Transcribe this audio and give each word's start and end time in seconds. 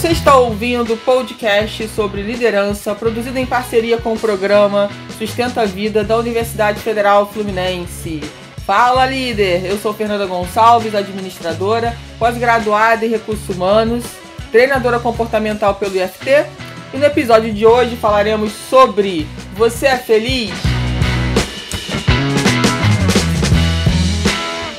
Você 0.00 0.12
está 0.12 0.34
ouvindo 0.34 0.94
o 0.94 0.96
podcast 0.96 1.86
sobre 1.88 2.22
liderança, 2.22 2.94
produzido 2.94 3.38
em 3.38 3.44
parceria 3.44 3.98
com 3.98 4.14
o 4.14 4.18
programa 4.18 4.88
Sustenta 5.18 5.60
a 5.60 5.66
Vida 5.66 6.02
da 6.02 6.16
Universidade 6.16 6.80
Federal 6.80 7.30
Fluminense. 7.30 8.22
Fala, 8.64 9.04
líder! 9.04 9.66
Eu 9.66 9.76
sou 9.76 9.92
Fernanda 9.92 10.24
Gonçalves, 10.24 10.94
administradora, 10.94 11.94
pós-graduada 12.18 13.04
em 13.04 13.10
recursos 13.10 13.46
humanos, 13.54 14.02
treinadora 14.50 14.98
comportamental 14.98 15.74
pelo 15.74 15.94
IFT, 15.94 16.46
e 16.94 16.96
no 16.96 17.04
episódio 17.04 17.52
de 17.52 17.66
hoje 17.66 17.94
falaremos 17.94 18.52
sobre 18.70 19.26
Você 19.52 19.86
é 19.86 19.98
feliz? 19.98 20.54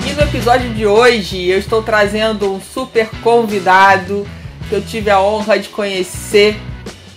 E 0.03 0.13
no 0.13 0.21
episódio 0.23 0.73
de 0.73 0.87
hoje 0.87 1.47
eu 1.47 1.59
estou 1.59 1.83
trazendo 1.83 2.51
um 2.51 2.59
super 2.59 3.07
convidado 3.21 4.25
que 4.71 4.75
eu 4.77 4.81
tive 4.81 5.09
a 5.09 5.19
honra 5.19 5.59
de 5.59 5.67
conhecer 5.67 6.57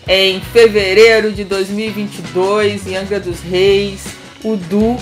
em 0.08 0.40
fevereiro 0.40 1.30
de 1.30 1.44
2022 1.44 2.88
em 2.88 2.96
Angra 2.96 3.20
dos 3.20 3.40
Reis, 3.42 4.06
o 4.42 4.56
Du, 4.56 4.96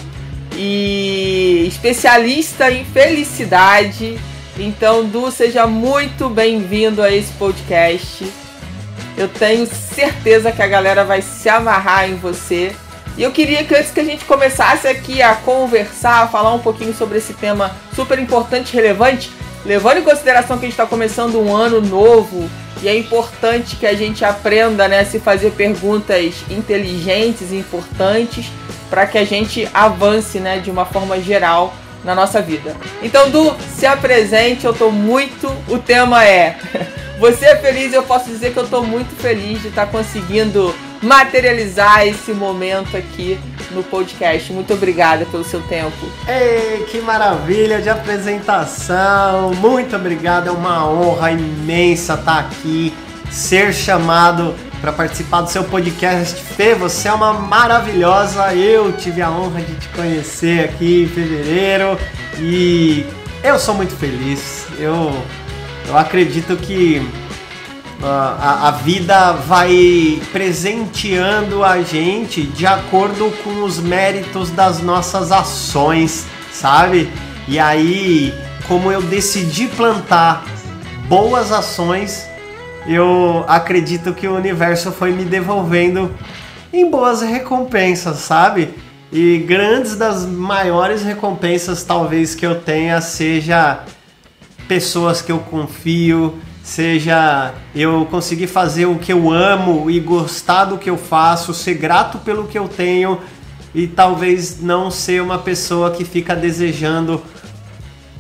e 0.55 1.65
especialista 1.67 2.71
em 2.71 2.85
felicidade. 2.85 4.21
Então, 4.59 5.03
Du, 5.03 5.31
seja 5.31 5.67
muito 5.67 6.29
bem-vindo 6.29 7.01
a 7.01 7.11
esse 7.11 7.33
podcast. 7.33 8.31
Eu 9.17 9.29
tenho 9.29 9.67
certeza 9.67 10.53
que 10.53 10.61
a 10.61 10.69
galera 10.69 11.05
vai 11.07 11.23
se 11.23 11.49
amarrar 11.49 12.11
em 12.11 12.17
você. 12.17 12.77
E 13.17 13.23
eu 13.23 13.31
queria 13.31 13.65
que 13.65 13.75
antes 13.75 13.93
que 13.93 14.01
a 14.01 14.05
gente 14.05 14.27
começasse 14.27 14.87
aqui 14.87 15.23
a 15.23 15.37
conversar, 15.37 16.25
a 16.25 16.29
falar 16.29 16.53
um 16.53 16.59
pouquinho 16.59 16.95
sobre 16.95 17.17
esse 17.17 17.33
tema 17.33 17.75
super 17.97 18.19
importante 18.19 18.75
e 18.75 18.77
relevante, 18.77 19.31
levando 19.65 19.99
em 19.99 20.03
consideração 20.03 20.59
que 20.59 20.65
a 20.65 20.69
gente 20.69 20.73
está 20.73 20.87
começando 20.87 21.41
um 21.41 21.55
ano 21.55 21.81
novo 21.81 22.49
e 22.83 22.89
é 22.89 22.97
importante 22.97 23.77
que 23.77 23.87
a 23.87 23.95
gente 23.95 24.25
aprenda 24.25 24.89
né, 24.89 25.01
a 25.01 25.05
se 25.05 25.21
fazer 25.21 25.53
perguntas 25.53 26.35
inteligentes 26.51 27.53
e 27.53 27.57
importantes 27.57 28.51
para 28.91 29.07
que 29.07 29.19
a 29.19 29.25
gente 29.25 29.69
avance 29.73 30.41
né, 30.41 30.59
de 30.59 30.71
uma 30.71 30.85
forma 30.85 31.21
geral 31.21 31.73
na 32.05 32.15
nossa 32.15 32.43
vida. 32.43 32.75
Então, 33.01 33.31
Du, 33.31 33.55
se 33.77 33.87
apresente, 33.87 34.65
eu 34.65 34.73
estou 34.73 34.91
muito. 34.91 35.47
O 35.69 35.79
tema 35.79 36.25
é 36.25 36.57
Você 37.23 37.45
é 37.45 37.55
feliz? 37.55 37.93
Eu 37.93 38.03
posso 38.03 38.29
dizer 38.29 38.53
que 38.53 38.59
eu 38.59 38.65
estou 38.65 38.85
muito 38.85 39.15
feliz 39.15 39.63
de 39.63 39.69
estar 39.69 39.87
tá 39.87 39.93
conseguindo 39.93 40.75
materializar 41.01 42.05
esse 42.05 42.33
momento 42.33 42.97
aqui 42.97 43.39
no 43.73 43.83
podcast. 43.83 44.53
Muito 44.53 44.73
obrigada 44.73 45.25
pelo 45.27 45.45
seu 45.45 45.61
tempo. 45.63 45.97
Ei, 46.29 46.85
que 46.85 47.01
maravilha 47.01 47.81
de 47.81 47.89
apresentação! 47.89 49.53
Muito 49.55 49.97
obrigado, 49.97 50.49
é 50.49 50.51
uma 50.51 50.89
honra 50.89 51.33
imensa 51.33 52.15
estar 52.15 52.39
aqui, 52.39 52.93
ser 53.31 53.73
chamado 53.73 54.55
para 54.81 54.93
participar 54.93 55.43
do 55.43 55.51
seu 55.51 55.63
podcast. 55.65 56.43
Fê, 56.43 56.75
você 56.75 57.09
é 57.09 57.13
uma 57.13 57.33
maravilhosa. 57.33 58.53
Eu 58.53 58.93
tive 58.93 59.23
a 59.23 59.31
honra 59.31 59.61
de 59.61 59.75
te 59.77 59.89
conhecer 59.89 60.65
aqui 60.65 61.05
em 61.05 61.09
fevereiro 61.09 61.97
e 62.39 63.07
eu 63.45 63.59
sou 63.59 63.75
muito 63.75 63.95
feliz. 63.95 64.67
Eu, 64.79 65.13
eu 65.89 65.97
acredito 65.97 66.57
que 66.57 67.01
a, 68.03 68.69
a 68.69 68.71
vida 68.73 69.33
vai 69.33 70.21
presenteando 70.33 71.63
a 71.63 71.83
gente 71.83 72.43
de 72.43 72.67
acordo 72.67 73.31
com 73.45 73.63
os 73.63 73.79
méritos 73.79 74.51
das 74.51 74.83
nossas 74.83 75.31
ações, 75.31 76.27
sabe? 76.53 77.09
E 77.47 77.59
aí, 77.59 78.35
como 78.67 78.91
eu 78.91 79.01
decidi 79.03 79.69
plantar 79.69 80.45
boas 81.09 81.53
ações, 81.53 82.27
eu 82.87 83.45
acredito 83.47 84.13
que 84.13 84.27
o 84.27 84.35
universo 84.35 84.91
foi 84.91 85.13
me 85.13 85.25
devolvendo 85.25 86.13
em 86.73 86.91
boas 86.91 87.23
recompensas, 87.23 88.19
sabe? 88.19 88.75
E 89.13 89.39
grandes 89.47 89.95
das 89.95 90.25
maiores 90.25 91.03
recompensas 91.03 91.85
talvez 91.85 92.35
que 92.35 92.47
eu 92.47 92.61
tenha 92.61 93.01
seja 93.01 93.85
pessoas 94.67 95.21
que 95.21 95.31
eu 95.31 95.39
confio, 95.39 96.39
seja 96.63 97.53
eu 97.75 98.07
conseguir 98.11 98.47
fazer 98.47 98.87
o 98.87 98.99
que 98.99 99.13
eu 99.13 99.31
amo 99.31 99.91
e 99.91 99.99
gostar 99.99 100.67
do 100.67 100.79
que 100.79 100.89
eu 100.89 100.97
faço, 100.97 101.53
ser 101.53 101.75
grato 101.75 102.19
pelo 102.19 102.47
que 102.47 102.59
eu 102.59 102.69
tenho 102.69 103.21
e 103.75 103.87
talvez 103.87 104.61
não 104.61 104.91
ser 104.91 105.21
uma 105.23 105.39
pessoa 105.39 105.91
que 105.91 106.05
fica 106.05 106.37
desejando 106.37 107.23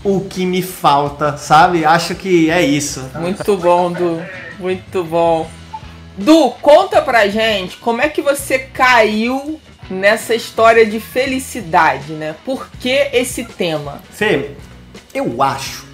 o 0.02 0.20
que 0.20 0.44
me 0.44 0.62
falta, 0.62 1.36
sabe? 1.36 1.84
Acho 1.84 2.14
que 2.14 2.50
é 2.50 2.62
isso. 2.62 3.08
Muito 3.14 3.56
bom, 3.56 3.92
Du. 3.92 4.20
Muito 4.58 5.04
bom. 5.04 5.48
Du, 6.16 6.50
conta 6.60 7.00
pra 7.00 7.28
gente 7.28 7.76
como 7.76 8.02
é 8.02 8.08
que 8.08 8.20
você 8.20 8.58
caiu 8.58 9.60
nessa 9.88 10.34
história 10.34 10.84
de 10.84 10.98
felicidade, 10.98 12.12
né? 12.12 12.34
Por 12.44 12.68
que 12.80 13.08
esse 13.12 13.44
tema? 13.44 14.00
Fê, 14.10 14.50
eu 15.14 15.42
acho 15.42 15.91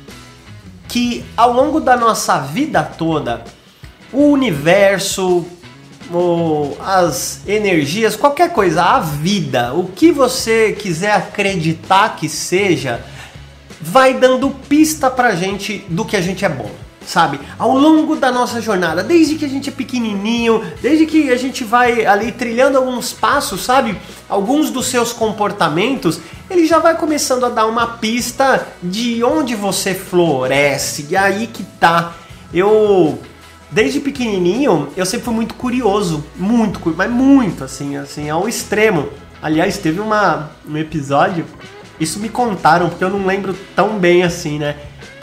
que 0.89 1.25
ao 1.37 1.53
longo 1.53 1.81
da 1.81 1.97
nossa 1.97 2.39
vida 2.39 2.83
toda, 2.83 3.45
o 4.13 4.31
universo, 4.31 5.47
as 6.81 7.47
energias, 7.47 8.17
qualquer 8.17 8.53
coisa, 8.53 8.83
a 8.83 9.01
vida, 9.01 9.75
o 9.75 9.85
que 9.89 10.11
você 10.11 10.73
quiser 10.73 11.13
acreditar 11.13 12.17
que 12.17 12.29
seja, 12.29 13.05
vai 13.81 14.15
dando 14.15 14.51
pista 14.51 15.11
pra 15.11 15.35
gente 15.35 15.85
do 15.89 16.05
que 16.05 16.17
a 16.17 16.21
gente 16.21 16.45
é 16.45 16.49
bom 16.49 16.88
sabe? 17.09 17.41
Ao 17.59 17.75
longo 17.75 18.17
da 18.17 18.31
nossa 18.31 18.61
jornada, 18.61 19.03
desde 19.03 19.37
que 19.37 19.45
a 19.47 19.49
gente 19.49 19.71
é 19.71 19.73
pequenininho, 19.73 20.63
desde 20.83 21.07
que 21.07 21.31
a 21.31 21.37
gente 21.37 21.65
vai 21.65 22.05
ali 22.05 22.31
trilhando 22.31 22.77
alguns 22.77 23.15
passos, 23.15 23.63
sabe? 23.63 23.97
Alguns 24.29 24.71
dos 24.71 24.89
seus 24.89 25.11
comportamentos, 25.11 26.21
ele 26.51 26.67
já 26.67 26.79
vai 26.79 26.95
começando 26.99 27.47
a 27.47 27.49
dar 27.49 27.65
uma 27.67 27.87
pista 27.87 28.69
de 28.83 29.25
onde 29.25 29.55
você 29.55 29.95
floresce. 29.95 31.07
E 31.09 31.17
aí 31.17 31.47
que 31.47 31.63
tá. 31.63 32.13
Eu 32.53 33.19
desde 33.71 34.01
pequenininho, 34.01 34.89
eu 34.95 35.07
sempre 35.07 35.25
fui 35.25 35.35
muito 35.35 35.55
curioso, 35.55 36.25
muito, 36.37 36.95
mas 36.95 37.11
muito 37.11 37.65
assim, 37.65 37.97
assim, 37.97 38.29
ao 38.29 38.47
extremo. 38.47 39.09
Aliás, 39.41 39.79
teve 39.79 39.99
uma 39.99 40.51
um 40.69 40.77
episódio, 40.77 41.47
isso 41.99 42.19
me 42.19 42.29
contaram 42.29 42.91
porque 42.91 43.03
eu 43.03 43.11
não 43.11 43.25
lembro 43.25 43.57
tão 43.75 43.99
bem 43.99 44.25
assim, 44.25 44.59
né? 44.59 44.77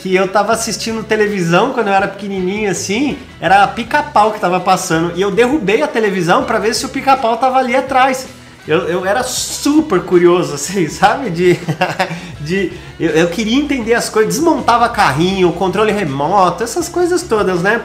Que 0.05 0.13
eu 0.13 0.27
tava 0.27 0.53
assistindo 0.53 1.03
televisão 1.03 1.73
quando 1.73 1.87
eu 1.87 1.93
era 1.93 2.07
pequenininho 2.07 2.69
assim, 2.69 3.17
era 3.41 3.67
pica-pau 3.67 4.31
que 4.31 4.39
tava 4.39 4.59
passando. 4.59 5.13
E 5.15 5.21
eu 5.23 5.31
derrubei 5.31 5.81
a 5.81 5.87
televisão 5.87 6.43
para 6.43 6.59
ver 6.59 6.75
se 6.75 6.85
o 6.85 6.89
pica-pau 6.89 7.37
tava 7.37 7.57
ali 7.57 7.75
atrás. 7.75 8.27
Eu, 8.67 8.81
eu 8.81 9.03
era 9.03 9.23
super 9.23 10.01
curioso, 10.01 10.53
assim, 10.61 10.87
sabe? 10.87 11.31
De. 11.31 11.59
de 12.39 12.73
eu, 12.99 13.09
eu 13.13 13.27
queria 13.29 13.57
entender 13.57 13.95
as 13.95 14.07
coisas, 14.07 14.35
desmontava 14.35 14.87
carrinho, 14.89 15.51
controle 15.53 15.91
remoto, 15.91 16.63
essas 16.63 16.87
coisas 16.87 17.23
todas, 17.23 17.63
né? 17.63 17.81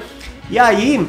E 0.51 0.59
aí 0.59 1.09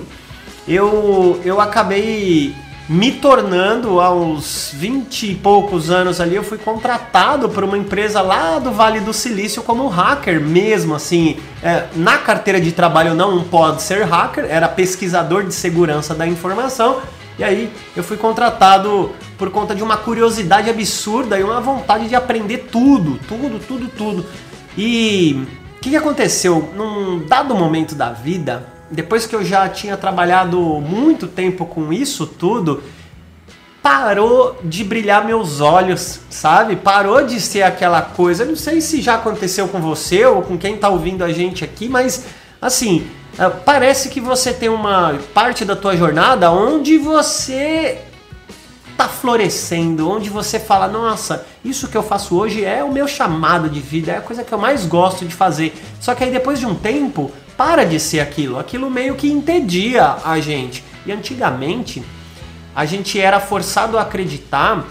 eu, 0.66 1.41
eu 1.43 1.59
acabei 1.59 2.55
me 2.91 3.09
tornando 3.09 4.02
aos 4.02 4.72
20 4.74 5.31
e 5.31 5.35
poucos 5.35 5.90
anos 5.90 6.19
ali, 6.19 6.35
eu 6.35 6.44
fui 6.44 6.57
contratado 6.57 7.47
por 7.47 7.63
uma 7.63 7.78
empresa 7.78 8.22
lá 8.22 8.59
do 8.59 8.69
Vale 8.69 9.00
do 9.00 9.13
Silício 9.13 9.63
como 9.63 9.88
hacker 9.88 10.41
mesmo, 10.41 10.94
assim, 10.94 11.38
é, 11.63 11.85
na 11.96 12.18
carteira 12.18 12.59
de 12.59 12.74
trabalho 12.74 13.13
não 13.13 13.46
pode 13.46 13.81
ser 13.81 14.03
hacker, 14.03 14.44
era 14.44 14.68
pesquisador 14.68 15.46
de 15.46 15.53
segurança 15.53 16.13
da 16.13 16.28
informação, 16.28 17.00
e 17.40 17.46
aí 17.46 17.72
eu 17.96 18.03
fui 18.03 18.17
contratado 18.17 19.11
por 19.38 19.49
conta 19.52 19.73
de 19.73 19.82
uma 19.82 19.96
curiosidade 19.96 20.70
absurda 20.70 21.40
e 21.40 21.43
uma 21.43 21.61
vontade 21.61 22.09
de 22.09 22.16
aprender 22.16 22.67
tudo, 22.70 23.17
tudo, 23.26 23.58
tudo, 23.66 23.88
tudo. 23.88 24.26
E 24.78 25.47
o 25.78 25.79
que, 25.79 25.91
que 25.91 25.96
aconteceu? 25.96 26.70
Num 26.76 27.26
dado 27.26 27.55
momento 27.55 27.96
da 27.96 28.11
vida, 28.11 28.67
depois 28.91 29.26
que 29.26 29.35
eu 29.35 29.43
já 29.43 29.67
tinha 29.70 29.96
trabalhado 29.97 30.59
muito 30.59 31.28
tempo 31.28 31.66
com 31.66 31.93
isso 31.93 32.28
tudo, 32.28 32.84
parou 33.82 34.59
de 34.64 34.84
brilhar 34.84 35.26
meus 35.26 35.59
olhos, 35.59 36.20
sabe? 36.29 36.76
Parou 36.76 37.26
de 37.26 37.40
ser 37.40 37.64
aquela 37.64 38.02
coisa. 38.02 38.43
Eu 38.43 38.49
não 38.49 38.55
sei 38.55 38.79
se 38.82 39.02
já 39.02 39.16
aconteceu 39.16 39.67
com 39.67 39.79
você 39.79 40.26
ou 40.26 40.41
com 40.41 40.58
quem 40.58 40.76
está 40.76 40.90
ouvindo 40.90 41.23
a 41.23 41.32
gente 41.32 41.64
aqui, 41.64 41.90
mas 41.90 42.26
assim, 42.61 43.08
é, 43.40 43.49
parece 43.49 44.09
que 44.09 44.22
você 44.22 44.53
tem 44.53 44.70
uma 44.70 45.17
parte 45.34 45.66
da 45.66 45.76
tua 45.76 45.96
jornada 45.96 46.52
onde 46.52 46.97
você 46.97 47.99
tá 48.96 49.08
florescendo, 49.08 50.08
onde 50.08 50.29
você 50.29 50.59
fala, 50.59 50.88
nossa, 50.88 51.43
isso 51.66 51.88
que 51.88 51.97
eu 51.97 52.03
faço 52.03 52.38
hoje 52.38 52.64
é 52.64 52.84
o 52.84 52.91
meu 52.91 53.08
chamado 53.08 53.67
de 53.67 53.79
vida, 53.79 54.11
é 54.11 54.17
a 54.17 54.22
coisa 54.22 54.43
que 54.43 54.53
eu 54.53 54.59
mais 54.59 54.85
gosto 54.85 55.26
de 55.26 55.34
fazer. 55.34 55.73
Só 55.99 56.14
que 56.14 56.23
aí 56.23 56.29
depois 56.29 56.59
de 56.59 56.67
um 56.67 56.76
tempo, 56.76 57.32
para 57.61 57.85
de 57.85 57.99
ser 57.99 58.22
aquilo. 58.22 58.58
Aquilo 58.58 58.90
meio 58.90 59.13
que 59.13 59.31
entedia 59.31 60.16
a 60.25 60.40
gente. 60.40 60.84
E 61.05 61.11
antigamente 61.11 62.02
a 62.75 62.85
gente 62.85 63.19
era 63.19 63.40
forçado 63.40 63.99
a 63.99 64.02
acreditar 64.02 64.84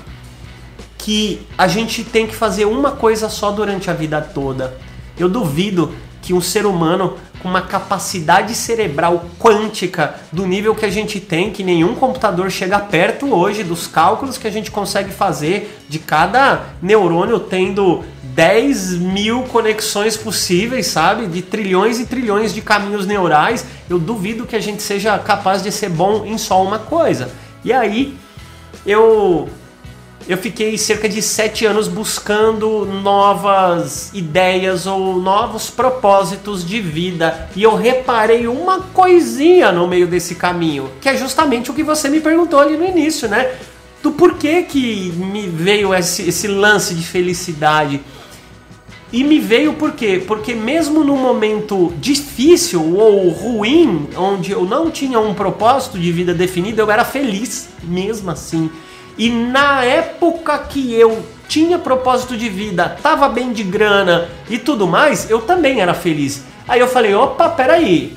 que 0.96 1.44
a 1.58 1.66
gente 1.66 2.04
tem 2.04 2.28
que 2.28 2.34
fazer 2.34 2.66
uma 2.66 2.92
coisa 2.92 3.28
só 3.28 3.50
durante 3.50 3.90
a 3.90 3.92
vida 3.92 4.20
toda. 4.20 4.78
Eu 5.18 5.28
duvido 5.28 5.92
que 6.22 6.32
um 6.32 6.40
ser 6.40 6.64
humano 6.64 7.16
com 7.42 7.48
uma 7.48 7.62
capacidade 7.62 8.54
cerebral 8.54 9.24
quântica 9.36 10.14
do 10.30 10.46
nível 10.46 10.72
que 10.72 10.86
a 10.86 10.90
gente 10.90 11.18
tem, 11.18 11.50
que 11.50 11.64
nenhum 11.64 11.96
computador 11.96 12.52
chega 12.52 12.78
perto 12.78 13.34
hoje 13.34 13.64
dos 13.64 13.88
cálculos 13.88 14.38
que 14.38 14.46
a 14.46 14.50
gente 14.50 14.70
consegue 14.70 15.10
fazer 15.10 15.76
de 15.88 15.98
cada 15.98 16.66
neurônio 16.80 17.40
tendo 17.40 18.04
10 18.40 18.92
mil 18.92 19.42
conexões 19.42 20.16
possíveis, 20.16 20.86
sabe? 20.86 21.26
De 21.26 21.42
trilhões 21.42 22.00
e 22.00 22.06
trilhões 22.06 22.54
de 22.54 22.62
caminhos 22.62 23.04
neurais. 23.04 23.66
Eu 23.86 23.98
duvido 23.98 24.46
que 24.46 24.56
a 24.56 24.60
gente 24.60 24.82
seja 24.82 25.18
capaz 25.18 25.62
de 25.62 25.70
ser 25.70 25.90
bom 25.90 26.24
em 26.24 26.38
só 26.38 26.64
uma 26.64 26.78
coisa. 26.78 27.30
E 27.62 27.70
aí 27.70 28.16
eu 28.86 29.46
eu 30.26 30.38
fiquei 30.38 30.78
cerca 30.78 31.06
de 31.06 31.20
sete 31.20 31.66
anos 31.66 31.86
buscando 31.86 32.86
novas 32.86 34.10
ideias 34.14 34.86
ou 34.86 35.20
novos 35.20 35.68
propósitos 35.68 36.64
de 36.64 36.80
vida 36.80 37.50
e 37.54 37.62
eu 37.62 37.74
reparei 37.74 38.46
uma 38.46 38.80
coisinha 38.94 39.70
no 39.70 39.86
meio 39.86 40.06
desse 40.06 40.34
caminho, 40.34 40.88
que 40.98 41.10
é 41.10 41.16
justamente 41.16 41.70
o 41.70 41.74
que 41.74 41.82
você 41.82 42.08
me 42.08 42.20
perguntou 42.20 42.58
ali 42.58 42.78
no 42.78 42.86
início, 42.86 43.28
né? 43.28 43.54
Do 44.02 44.12
porquê 44.12 44.62
que 44.62 45.12
me 45.12 45.46
veio 45.46 45.92
esse, 45.92 46.26
esse 46.26 46.48
lance 46.48 46.94
de 46.94 47.02
felicidade. 47.02 48.00
E 49.12 49.24
me 49.24 49.40
veio 49.40 49.72
por 49.72 49.92
quê? 49.92 50.22
Porque 50.24 50.54
mesmo 50.54 51.02
num 51.02 51.16
momento 51.16 51.92
difícil 51.98 52.96
ou 52.96 53.28
ruim, 53.30 54.08
onde 54.16 54.52
eu 54.52 54.64
não 54.64 54.88
tinha 54.88 55.18
um 55.18 55.34
propósito 55.34 55.98
de 55.98 56.12
vida 56.12 56.32
definido, 56.32 56.80
eu 56.80 56.90
era 56.90 57.04
feliz 57.04 57.68
mesmo 57.82 58.30
assim. 58.30 58.70
E 59.18 59.28
na 59.28 59.84
época 59.84 60.56
que 60.58 60.94
eu 60.94 61.24
tinha 61.48 61.76
propósito 61.78 62.36
de 62.36 62.48
vida, 62.48 62.96
tava 63.02 63.28
bem 63.28 63.52
de 63.52 63.64
grana 63.64 64.28
e 64.48 64.56
tudo 64.56 64.86
mais, 64.86 65.28
eu 65.28 65.40
também 65.42 65.80
era 65.80 65.92
feliz. 65.92 66.44
Aí 66.68 66.78
eu 66.78 66.86
falei, 66.86 67.12
opa, 67.12 67.48
peraí. 67.48 68.14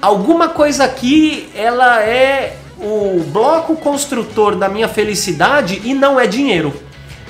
Alguma 0.00 0.48
coisa 0.48 0.82
aqui, 0.82 1.48
ela 1.54 2.02
é 2.02 2.56
o 2.80 3.22
bloco 3.28 3.76
construtor 3.76 4.56
da 4.56 4.68
minha 4.68 4.88
felicidade 4.88 5.80
e 5.84 5.94
não 5.94 6.18
é 6.18 6.26
dinheiro. 6.26 6.74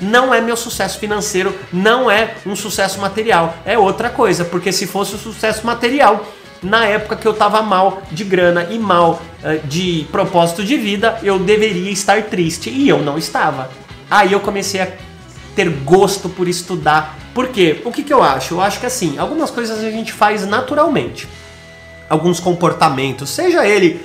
Não 0.01 0.33
é 0.33 0.41
meu 0.41 0.57
sucesso 0.57 0.99
financeiro, 0.99 1.55
não 1.71 2.09
é 2.09 2.35
um 2.45 2.55
sucesso 2.55 2.99
material, 2.99 3.55
é 3.65 3.77
outra 3.77 4.09
coisa, 4.09 4.43
porque 4.43 4.71
se 4.71 4.87
fosse 4.87 5.15
um 5.15 5.19
sucesso 5.19 5.65
material, 5.65 6.25
na 6.63 6.85
época 6.85 7.15
que 7.15 7.27
eu 7.27 7.33
estava 7.33 7.61
mal 7.61 8.01
de 8.11 8.23
grana 8.23 8.67
e 8.71 8.79
mal 8.79 9.21
uh, 9.43 9.67
de 9.67 10.07
propósito 10.11 10.63
de 10.63 10.77
vida, 10.77 11.19
eu 11.21 11.37
deveria 11.37 11.91
estar 11.91 12.23
triste 12.23 12.69
e 12.69 12.87
eu 12.87 12.99
não 12.99 13.17
estava. 13.17 13.69
Aí 14.09 14.31
eu 14.31 14.39
comecei 14.39 14.81
a 14.81 14.87
ter 15.55 15.69
gosto 15.69 16.29
por 16.29 16.47
estudar. 16.47 17.17
Por 17.33 17.49
quê? 17.49 17.81
O 17.83 17.91
que, 17.91 18.03
que 18.03 18.13
eu 18.13 18.23
acho? 18.23 18.53
Eu 18.55 18.61
acho 18.61 18.79
que 18.79 18.85
assim, 18.85 19.17
algumas 19.17 19.51
coisas 19.51 19.83
a 19.83 19.91
gente 19.91 20.13
faz 20.13 20.45
naturalmente. 20.47 21.27
Alguns 22.09 22.39
comportamentos, 22.39 23.29
seja 23.29 23.67
ele 23.67 24.01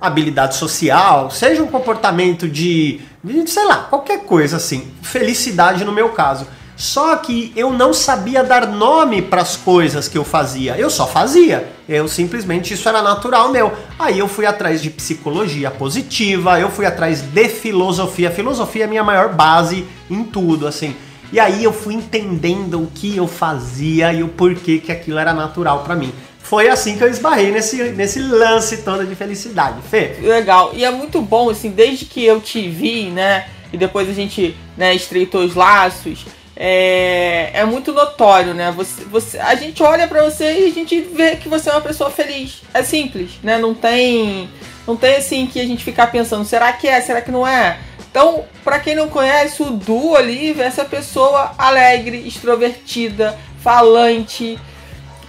habilidade 0.00 0.56
social, 0.56 1.30
seja 1.30 1.62
um 1.62 1.66
comportamento 1.66 2.48
de, 2.48 3.00
sei 3.46 3.64
lá, 3.64 3.84
qualquer 3.84 4.24
coisa 4.24 4.56
assim, 4.56 4.92
felicidade 5.02 5.84
no 5.84 5.92
meu 5.92 6.10
caso 6.10 6.46
só 6.78 7.16
que 7.16 7.52
eu 7.56 7.72
não 7.72 7.92
sabia 7.92 8.44
dar 8.44 8.64
nome 8.68 9.20
para 9.20 9.42
as 9.42 9.56
coisas 9.56 10.06
que 10.06 10.16
eu 10.16 10.22
fazia. 10.22 10.78
Eu 10.78 10.88
só 10.88 11.08
fazia. 11.08 11.68
Eu 11.88 12.06
simplesmente 12.06 12.72
isso 12.72 12.88
era 12.88 13.02
natural 13.02 13.50
meu. 13.50 13.72
Aí 13.98 14.20
eu 14.20 14.28
fui 14.28 14.46
atrás 14.46 14.80
de 14.80 14.88
psicologia 14.88 15.72
positiva, 15.72 16.60
eu 16.60 16.70
fui 16.70 16.86
atrás 16.86 17.20
de 17.20 17.48
filosofia. 17.48 18.30
Filosofia 18.30 18.84
é 18.84 18.86
a 18.86 18.88
minha 18.88 19.02
maior 19.02 19.34
base 19.34 19.84
em 20.08 20.22
tudo, 20.22 20.68
assim. 20.68 20.94
E 21.32 21.40
aí 21.40 21.64
eu 21.64 21.72
fui 21.72 21.94
entendendo 21.94 22.80
o 22.80 22.86
que 22.86 23.16
eu 23.16 23.26
fazia 23.26 24.12
e 24.12 24.22
o 24.22 24.28
porquê 24.28 24.78
que 24.78 24.92
aquilo 24.92 25.18
era 25.18 25.34
natural 25.34 25.82
para 25.82 25.96
mim. 25.96 26.12
Foi 26.48 26.68
assim 26.68 26.96
que 26.96 27.04
eu 27.04 27.08
esbarrei 27.08 27.50
nesse, 27.50 27.76
nesse 27.90 28.20
lance 28.20 28.78
todo 28.78 29.04
de 29.04 29.14
felicidade. 29.14 29.82
Fê? 29.82 30.16
Legal. 30.20 30.72
E 30.74 30.84
é 30.84 30.90
muito 30.90 31.20
bom, 31.20 31.50
assim, 31.50 31.70
desde 31.70 32.06
que 32.06 32.24
eu 32.24 32.40
te 32.40 32.68
vi, 32.68 33.10
né? 33.10 33.46
E 33.72 33.76
depois 33.76 34.08
a 34.08 34.12
gente 34.12 34.56
né, 34.76 34.94
estreitou 34.94 35.44
os 35.44 35.54
laços 35.54 36.24
é, 36.60 37.50
é 37.54 37.64
muito 37.64 37.92
notório, 37.92 38.52
né? 38.52 38.72
Você, 38.72 39.04
você, 39.04 39.38
a 39.38 39.54
gente 39.54 39.80
olha 39.80 40.08
para 40.08 40.24
você 40.24 40.58
e 40.58 40.66
a 40.66 40.72
gente 40.72 41.00
vê 41.00 41.36
que 41.36 41.48
você 41.48 41.70
é 41.70 41.72
uma 41.72 41.80
pessoa 41.80 42.10
feliz. 42.10 42.62
É 42.74 42.82
simples, 42.82 43.38
né? 43.44 43.58
Não 43.58 43.72
tem, 43.72 44.50
não 44.84 44.96
tem 44.96 45.14
assim 45.14 45.46
que 45.46 45.60
a 45.60 45.64
gente 45.64 45.84
ficar 45.84 46.08
pensando, 46.08 46.44
será 46.44 46.72
que 46.72 46.88
é, 46.88 47.00
será 47.00 47.20
que 47.22 47.30
não 47.30 47.46
é? 47.46 47.78
Então, 48.10 48.44
para 48.64 48.80
quem 48.80 48.96
não 48.96 49.08
conhece, 49.08 49.62
o 49.62 49.70
Du 49.70 50.16
ali 50.16 50.60
é 50.60 50.64
essa 50.64 50.84
pessoa 50.84 51.52
alegre, 51.56 52.26
extrovertida, 52.26 53.38
falante 53.62 54.58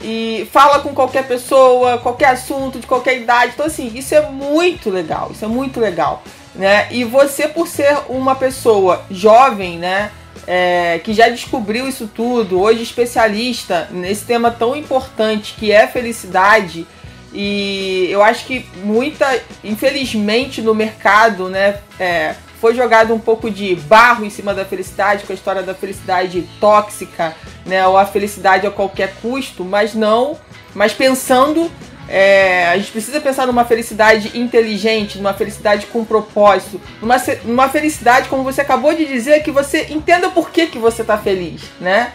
e 0.02 0.48
fala 0.52 0.80
com 0.80 0.94
qualquer 0.94 1.28
pessoa, 1.28 1.98
qualquer 1.98 2.30
assunto, 2.30 2.80
de 2.80 2.88
qualquer 2.88 3.22
idade. 3.22 3.54
Então, 3.54 3.66
assim, 3.66 3.92
isso 3.96 4.16
é 4.16 4.22
muito 4.30 4.90
legal. 4.90 5.32
Isso 5.32 5.44
é 5.44 5.48
muito 5.48 5.80
legal, 5.80 6.24
né? 6.56 6.88
E 6.92 7.04
você, 7.04 7.48
por 7.48 7.68
ser 7.68 7.98
uma 8.08 8.36
pessoa 8.36 9.04
jovem, 9.10 9.78
né? 9.78 10.12
é, 10.52 11.00
que 11.04 11.14
já 11.14 11.30
descobriu 11.30 11.88
isso 11.88 12.08
tudo, 12.08 12.60
hoje 12.60 12.82
especialista 12.82 13.88
nesse 13.92 14.26
tema 14.26 14.50
tão 14.50 14.76
importante 14.76 15.54
que 15.60 15.72
é 15.72 15.86
felicidade. 15.86 16.88
E 17.32 18.08
eu 18.10 18.24
acho 18.24 18.46
que 18.46 18.66
muita, 18.84 19.40
infelizmente, 19.64 20.60
no 20.60 20.74
mercado, 20.74 21.50
né, 21.50 21.78
é, 22.00 22.34
foi 22.60 22.76
jogado 22.76 23.14
um 23.14 23.20
pouco 23.20 23.50
de 23.50 23.76
barro 23.76 24.26
em 24.26 24.30
cima 24.30 24.54
da 24.54 24.66
felicidade, 24.66 25.24
com 25.24 25.32
a 25.32 25.36
história 25.36 25.64
da 25.64 25.74
felicidade 25.74 26.48
tóxica, 26.60 27.36
né, 27.66 27.86
ou 27.88 27.98
a 27.98 28.06
felicidade 28.06 28.68
a 28.68 28.72
qualquer 28.72 29.16
custo, 29.22 29.64
mas 29.64 29.94
não, 29.94 30.38
mas 30.74 30.94
pensando 30.94 31.72
é, 32.10 32.68
a 32.70 32.78
gente 32.78 32.92
precisa 32.92 33.22
pensar 33.22 33.46
numa 33.46 33.64
felicidade 33.64 34.38
inteligente, 34.38 35.18
numa 35.18 35.34
felicidade 35.34 35.86
com 35.86 36.04
propósito, 36.04 36.82
numa, 37.00 37.18
numa 37.46 37.70
felicidade, 37.70 38.28
como 38.28 38.44
você 38.44 38.62
acabou 38.62 38.94
de 38.96 39.06
dizer, 39.06 39.44
que 39.44 39.52
você 39.52 39.88
entenda 39.92 40.30
por 40.30 40.50
que, 40.50 40.68
que 40.68 40.80
você 40.80 41.04
está 41.04 41.20
feliz, 41.20 41.62
né? 41.80 42.14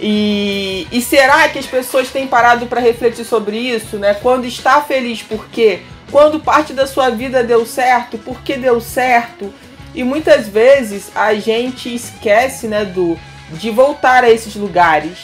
E, 0.00 0.88
e 0.90 1.00
será 1.02 1.48
que 1.50 1.58
as 1.58 1.66
pessoas 1.66 2.08
têm 2.08 2.26
parado 2.26 2.66
para 2.66 2.80
refletir 2.80 3.24
sobre 3.24 3.58
isso, 3.58 3.98
né? 3.98 4.14
Quando 4.14 4.46
está 4.46 4.80
feliz, 4.80 5.22
por 5.22 5.46
quê? 5.48 5.82
Quando 6.12 6.38
parte 6.38 6.74
da 6.74 6.86
sua 6.86 7.08
vida 7.08 7.42
deu 7.42 7.64
certo, 7.64 8.18
por 8.18 8.42
que 8.42 8.58
deu 8.58 8.82
certo? 8.82 9.52
E 9.94 10.04
muitas 10.04 10.46
vezes 10.46 11.10
a 11.14 11.32
gente 11.34 11.92
esquece, 11.92 12.68
né, 12.68 12.84
do 12.84 13.18
de 13.50 13.70
voltar 13.70 14.22
a 14.22 14.30
esses 14.30 14.54
lugares, 14.54 15.18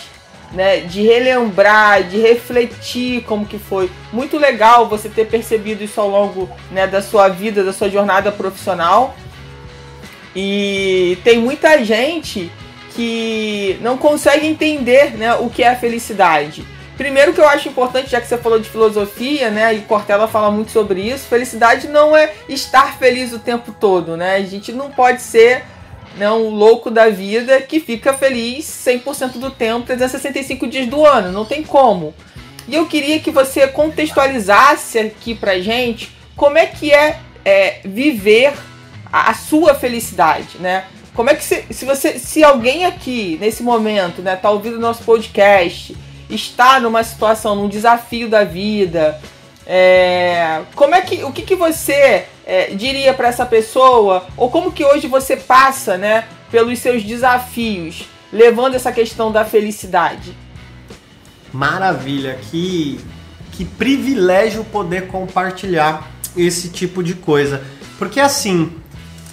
né, 0.50 0.80
de 0.80 1.02
relembrar, 1.02 2.02
de 2.04 2.18
refletir 2.18 3.22
como 3.24 3.44
que 3.44 3.58
foi. 3.58 3.90
Muito 4.10 4.38
legal 4.38 4.88
você 4.88 5.10
ter 5.10 5.26
percebido 5.26 5.84
isso 5.84 6.00
ao 6.00 6.08
longo 6.08 6.48
né, 6.70 6.86
da 6.86 7.02
sua 7.02 7.28
vida, 7.28 7.62
da 7.62 7.72
sua 7.72 7.90
jornada 7.90 8.32
profissional. 8.32 9.14
E 10.34 11.18
tem 11.22 11.38
muita 11.38 11.84
gente 11.84 12.50
que 12.94 13.78
não 13.82 13.98
consegue 13.98 14.46
entender 14.46 15.16
né, 15.18 15.34
o 15.34 15.50
que 15.50 15.62
é 15.62 15.68
a 15.68 15.76
felicidade. 15.76 16.64
Primeiro 16.98 17.32
que 17.32 17.40
eu 17.40 17.48
acho 17.48 17.68
importante, 17.68 18.10
já 18.10 18.20
que 18.20 18.26
você 18.26 18.36
falou 18.36 18.58
de 18.58 18.68
filosofia, 18.68 19.52
né, 19.52 19.72
e 19.72 19.82
Cortella 19.82 20.26
fala 20.26 20.50
muito 20.50 20.72
sobre 20.72 21.00
isso, 21.00 21.28
felicidade 21.28 21.86
não 21.86 22.16
é 22.16 22.32
estar 22.48 22.98
feliz 22.98 23.32
o 23.32 23.38
tempo 23.38 23.72
todo, 23.78 24.16
né? 24.16 24.34
A 24.34 24.42
gente 24.42 24.72
não 24.72 24.90
pode 24.90 25.22
ser 25.22 25.62
né, 26.16 26.28
um 26.28 26.50
louco 26.50 26.90
da 26.90 27.08
vida 27.08 27.60
que 27.60 27.78
fica 27.78 28.12
feliz 28.12 28.66
100% 28.84 29.38
do 29.38 29.48
tempo, 29.48 29.86
365 29.86 30.66
dias 30.66 30.88
do 30.88 31.06
ano, 31.06 31.30
não 31.30 31.44
tem 31.44 31.62
como. 31.62 32.12
E 32.66 32.74
eu 32.74 32.86
queria 32.86 33.20
que 33.20 33.30
você 33.30 33.68
contextualizasse 33.68 34.98
aqui 34.98 35.36
pra 35.36 35.60
gente 35.60 36.10
como 36.36 36.58
é 36.58 36.66
que 36.66 36.92
é, 36.92 37.20
é 37.44 37.78
viver 37.84 38.54
a, 39.12 39.30
a, 39.30 39.34
sua 39.34 39.72
felicidade, 39.72 40.58
né? 40.58 40.86
Como 41.14 41.30
é 41.30 41.36
que 41.36 41.44
se, 41.44 41.64
se 41.70 41.84
você, 41.84 42.18
se 42.18 42.42
alguém 42.42 42.84
aqui 42.84 43.38
nesse 43.40 43.62
momento, 43.62 44.20
né, 44.20 44.34
tá 44.34 44.50
ouvindo 44.50 44.80
nosso 44.80 45.04
podcast, 45.04 45.96
está 46.28 46.78
numa 46.80 47.02
situação, 47.02 47.54
num 47.54 47.68
desafio 47.68 48.28
da 48.28 48.44
vida, 48.44 49.20
é, 49.70 50.62
como 50.74 50.94
é 50.94 51.02
que, 51.02 51.22
o 51.24 51.30
que, 51.30 51.42
que 51.42 51.54
você 51.54 52.24
é, 52.46 52.74
diria 52.74 53.12
para 53.12 53.28
essa 53.28 53.44
pessoa, 53.44 54.26
ou 54.34 54.50
como 54.50 54.72
que 54.72 54.82
hoje 54.82 55.06
você 55.06 55.36
passa, 55.36 55.98
né, 55.98 56.26
pelos 56.50 56.78
seus 56.78 57.02
desafios, 57.02 58.08
levando 58.32 58.76
essa 58.76 58.90
questão 58.90 59.30
da 59.30 59.44
felicidade? 59.44 60.34
Maravilha, 61.52 62.38
que, 62.50 62.98
que 63.52 63.66
privilégio 63.66 64.64
poder 64.64 65.06
compartilhar 65.08 66.10
esse 66.34 66.70
tipo 66.70 67.02
de 67.02 67.14
coisa. 67.14 67.62
Porque 67.98 68.20
assim, 68.20 68.72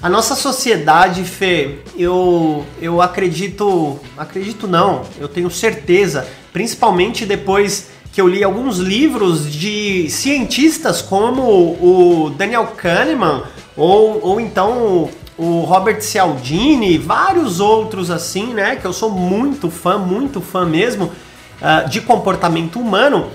a 0.06 0.10
nossa 0.10 0.36
sociedade, 0.36 1.24
Fê, 1.24 1.80
eu, 1.98 2.64
eu 2.80 3.02
acredito, 3.02 4.00
acredito 4.16 4.68
não, 4.68 5.02
eu 5.20 5.28
tenho 5.28 5.50
certeza, 5.50 6.28
principalmente 6.54 7.26
depois 7.26 7.90
que 8.14 8.22
eu 8.22 8.28
li 8.28 8.44
alguns 8.44 8.78
livros 8.78 9.52
de 9.52 10.08
cientistas 10.12 11.02
como 11.02 11.42
o 11.42 12.30
Daniel 12.38 12.68
Kahneman 12.78 13.46
ou, 13.76 14.24
ou 14.24 14.40
então 14.40 15.10
o 15.40 15.62
Robert 15.62 16.00
Cialdini, 16.02 17.00
vários 17.00 17.60
outros 17.60 18.12
assim, 18.12 18.54
né? 18.54 18.76
Que 18.76 18.86
eu 18.86 18.94
sou 18.94 19.10
muito 19.10 19.72
fã, 19.72 19.98
muito 19.98 20.40
fã 20.40 20.68
mesmo 20.68 21.06
uh, 21.06 21.90
de 21.90 22.00
comportamento 22.00 22.80
humano. 22.80 23.32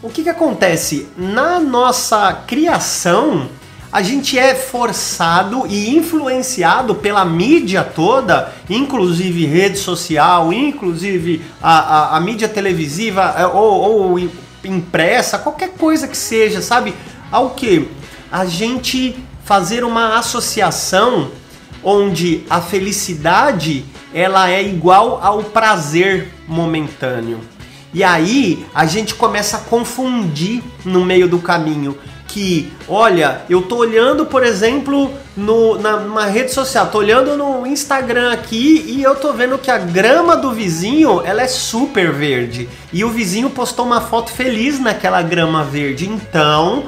o 0.00 0.08
que, 0.08 0.22
que 0.22 0.28
acontece? 0.28 1.08
Na 1.16 1.58
nossa 1.58 2.32
criação, 2.46 3.48
a 3.94 4.02
gente 4.02 4.36
é 4.36 4.56
forçado 4.56 5.68
e 5.68 5.96
influenciado 5.96 6.96
pela 6.96 7.24
mídia 7.24 7.84
toda, 7.84 8.52
inclusive 8.68 9.46
rede 9.46 9.78
social, 9.78 10.52
inclusive 10.52 11.40
a, 11.62 11.78
a, 11.78 12.16
a 12.16 12.20
mídia 12.20 12.48
televisiva 12.48 13.36
é, 13.38 13.46
ou, 13.46 14.10
ou 14.10 14.30
impressa, 14.64 15.38
qualquer 15.38 15.74
coisa 15.78 16.08
que 16.08 16.16
seja, 16.16 16.60
sabe? 16.60 16.92
Ao 17.30 17.50
que? 17.50 17.88
A 18.32 18.44
gente 18.46 19.14
fazer 19.44 19.84
uma 19.84 20.18
associação 20.18 21.30
onde 21.80 22.42
a 22.50 22.60
felicidade 22.60 23.84
ela 24.12 24.50
é 24.50 24.60
igual 24.60 25.20
ao 25.22 25.44
prazer 25.44 26.34
momentâneo. 26.48 27.38
E 27.92 28.02
aí 28.02 28.66
a 28.74 28.86
gente 28.86 29.14
começa 29.14 29.58
a 29.58 29.60
confundir 29.60 30.64
no 30.84 31.04
meio 31.04 31.28
do 31.28 31.38
caminho 31.38 31.96
que, 32.34 32.72
olha, 32.88 33.42
eu 33.48 33.62
tô 33.62 33.76
olhando, 33.76 34.26
por 34.26 34.42
exemplo, 34.42 35.08
no, 35.36 35.78
na, 35.78 35.98
numa 35.98 36.26
rede 36.26 36.52
social, 36.52 36.88
tô 36.88 36.98
olhando 36.98 37.36
no 37.36 37.64
Instagram 37.64 38.32
aqui 38.32 38.84
e 38.88 39.04
eu 39.04 39.14
tô 39.14 39.32
vendo 39.32 39.56
que 39.56 39.70
a 39.70 39.78
grama 39.78 40.36
do 40.36 40.50
vizinho, 40.50 41.22
ela 41.24 41.42
é 41.42 41.46
super 41.46 42.10
verde. 42.12 42.68
E 42.92 43.04
o 43.04 43.10
vizinho 43.10 43.50
postou 43.50 43.86
uma 43.86 44.00
foto 44.00 44.32
feliz 44.32 44.80
naquela 44.80 45.22
grama 45.22 45.62
verde. 45.62 46.08
Então, 46.08 46.86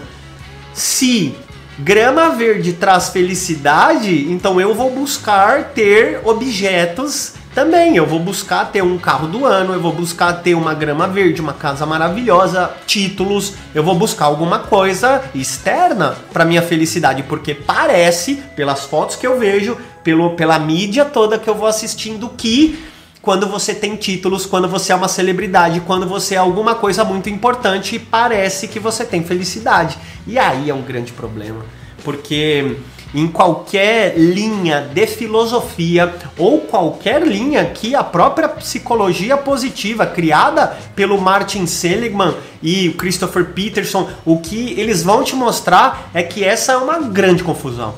se 0.74 1.32
grama 1.78 2.30
verde 2.30 2.72
traz 2.72 3.10
felicidade, 3.10 4.28
então 4.28 4.60
eu 4.60 4.74
vou 4.74 4.90
buscar 4.90 5.66
ter 5.66 6.22
objetos 6.24 7.34
também. 7.56 7.96
Eu 7.96 8.04
vou 8.04 8.20
buscar 8.20 8.66
ter 8.66 8.82
um 8.82 8.98
carro 8.98 9.26
do 9.26 9.46
ano, 9.46 9.72
eu 9.72 9.80
vou 9.80 9.90
buscar 9.90 10.30
ter 10.34 10.54
uma 10.54 10.74
grama 10.74 11.08
verde, 11.08 11.40
uma 11.40 11.54
casa 11.54 11.86
maravilhosa, 11.86 12.70
títulos, 12.86 13.54
eu 13.74 13.82
vou 13.82 13.94
buscar 13.94 14.26
alguma 14.26 14.58
coisa 14.58 15.24
externa 15.34 16.14
para 16.34 16.44
minha 16.44 16.60
felicidade, 16.60 17.22
porque 17.22 17.54
parece, 17.54 18.34
pelas 18.54 18.84
fotos 18.84 19.16
que 19.16 19.26
eu 19.26 19.38
vejo, 19.38 19.74
pelo, 20.04 20.36
pela 20.36 20.58
mídia 20.58 21.06
toda 21.06 21.38
que 21.38 21.48
eu 21.48 21.54
vou 21.54 21.66
assistindo, 21.66 22.28
que 22.28 22.78
quando 23.22 23.46
você 23.46 23.74
tem 23.74 23.96
títulos, 23.96 24.44
quando 24.44 24.68
você 24.68 24.92
é 24.92 24.94
uma 24.94 25.08
celebridade, 25.08 25.80
quando 25.80 26.06
você 26.06 26.34
é 26.34 26.38
alguma 26.38 26.74
coisa 26.74 27.04
muito 27.04 27.30
importante, 27.30 27.98
parece 27.98 28.68
que 28.68 28.78
você 28.78 29.02
tem 29.02 29.24
felicidade. 29.24 29.96
E 30.26 30.38
aí 30.38 30.68
é 30.68 30.74
um 30.74 30.82
grande 30.82 31.10
problema, 31.10 31.64
porque 32.04 32.76
em 33.14 33.26
qualquer 33.28 34.18
linha 34.18 34.80
de 34.92 35.06
filosofia 35.06 36.14
ou 36.36 36.60
qualquer 36.62 37.26
linha 37.26 37.64
que 37.66 37.94
a 37.94 38.02
própria 38.02 38.48
psicologia 38.48 39.36
positiva 39.36 40.06
criada 40.06 40.76
pelo 40.94 41.20
Martin 41.20 41.66
Seligman 41.66 42.34
e 42.62 42.88
o 42.88 42.94
Christopher 42.94 43.46
Peterson, 43.46 44.08
o 44.24 44.38
que 44.38 44.78
eles 44.78 45.02
vão 45.02 45.22
te 45.22 45.34
mostrar 45.36 46.10
é 46.12 46.22
que 46.22 46.44
essa 46.44 46.72
é 46.72 46.76
uma 46.76 47.00
grande 47.00 47.42
confusão. 47.42 47.94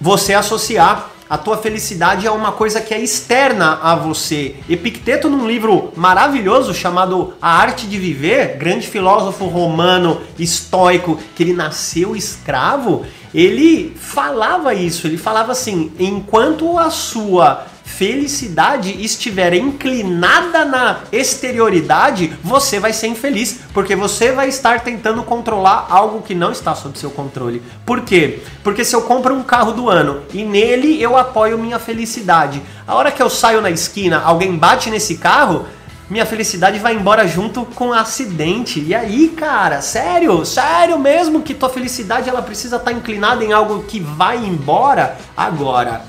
Você 0.00 0.34
associar 0.34 1.10
a 1.28 1.36
tua 1.36 1.58
felicidade 1.58 2.26
é 2.26 2.30
uma 2.30 2.52
coisa 2.52 2.80
que 2.80 2.94
é 2.94 3.00
externa 3.00 3.78
a 3.82 3.94
você. 3.94 4.56
Epicteto, 4.68 5.28
num 5.28 5.46
livro 5.46 5.92
maravilhoso 5.94 6.72
chamado 6.72 7.34
A 7.40 7.50
Arte 7.50 7.86
de 7.86 7.98
Viver, 7.98 8.56
grande 8.56 8.86
filósofo 8.86 9.46
romano 9.46 10.20
estoico, 10.38 11.18
que 11.34 11.42
ele 11.42 11.52
nasceu 11.52 12.16
escravo, 12.16 13.04
ele 13.34 13.94
falava 13.96 14.72
isso. 14.72 15.06
Ele 15.06 15.18
falava 15.18 15.52
assim: 15.52 15.92
enquanto 15.98 16.78
a 16.78 16.90
sua 16.90 17.66
felicidade 17.88 19.02
estiver 19.02 19.54
inclinada 19.54 20.64
na 20.64 21.00
exterioridade, 21.10 22.32
você 22.44 22.78
vai 22.78 22.92
ser 22.92 23.08
infeliz, 23.08 23.60
porque 23.72 23.96
você 23.96 24.30
vai 24.30 24.48
estar 24.48 24.80
tentando 24.80 25.22
controlar 25.22 25.86
algo 25.90 26.22
que 26.22 26.34
não 26.34 26.52
está 26.52 26.74
sob 26.74 26.98
seu 26.98 27.10
controle. 27.10 27.62
Por 27.84 28.02
quê? 28.02 28.40
Porque 28.62 28.84
se 28.84 28.94
eu 28.94 29.02
compro 29.02 29.34
um 29.34 29.42
carro 29.42 29.72
do 29.72 29.88
ano 29.88 30.22
e 30.32 30.44
nele 30.44 31.02
eu 31.02 31.16
apoio 31.16 31.58
minha 31.58 31.78
felicidade, 31.78 32.62
a 32.86 32.94
hora 32.94 33.10
que 33.10 33.22
eu 33.22 33.30
saio 33.30 33.60
na 33.60 33.70
esquina, 33.70 34.20
alguém 34.22 34.54
bate 34.56 34.90
nesse 34.90 35.16
carro, 35.16 35.66
minha 36.10 36.24
felicidade 36.24 36.78
vai 36.78 36.94
embora 36.94 37.26
junto 37.26 37.64
com 37.64 37.88
o 37.88 37.94
acidente. 37.94 38.80
E 38.80 38.94
aí, 38.94 39.28
cara, 39.28 39.80
sério? 39.80 40.44
Sério 40.44 40.98
mesmo 40.98 41.42
que 41.42 41.52
tua 41.52 41.68
felicidade 41.68 42.28
ela 42.28 42.42
precisa 42.42 42.76
estar 42.76 42.92
tá 42.92 42.96
inclinada 42.96 43.42
em 43.42 43.52
algo 43.52 43.82
que 43.82 43.98
vai 43.98 44.36
embora 44.36 45.16
agora? 45.36 46.02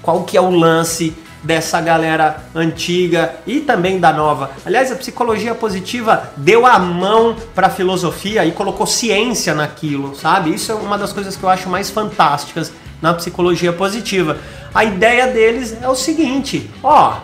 Qual 0.00 0.24
que 0.24 0.36
é 0.36 0.40
o 0.40 0.50
lance 0.50 1.14
dessa 1.44 1.80
galera 1.80 2.42
antiga 2.54 3.36
e 3.46 3.60
também 3.60 4.00
da 4.00 4.12
nova. 4.12 4.50
Aliás, 4.64 4.90
a 4.90 4.96
psicologia 4.96 5.54
positiva 5.54 6.32
deu 6.36 6.66
a 6.66 6.78
mão 6.78 7.36
para 7.54 7.68
a 7.68 7.70
filosofia 7.70 8.44
e 8.44 8.52
colocou 8.52 8.86
ciência 8.86 9.54
naquilo, 9.54 10.16
sabe? 10.16 10.52
Isso 10.52 10.72
é 10.72 10.74
uma 10.74 10.98
das 10.98 11.12
coisas 11.12 11.36
que 11.36 11.42
eu 11.42 11.48
acho 11.48 11.68
mais 11.68 11.90
fantásticas 11.90 12.72
na 13.00 13.12
psicologia 13.14 13.72
positiva. 13.72 14.38
A 14.74 14.84
ideia 14.84 15.26
deles 15.28 15.76
é 15.80 15.88
o 15.88 15.94
seguinte, 15.94 16.70
ó, 16.82 17.20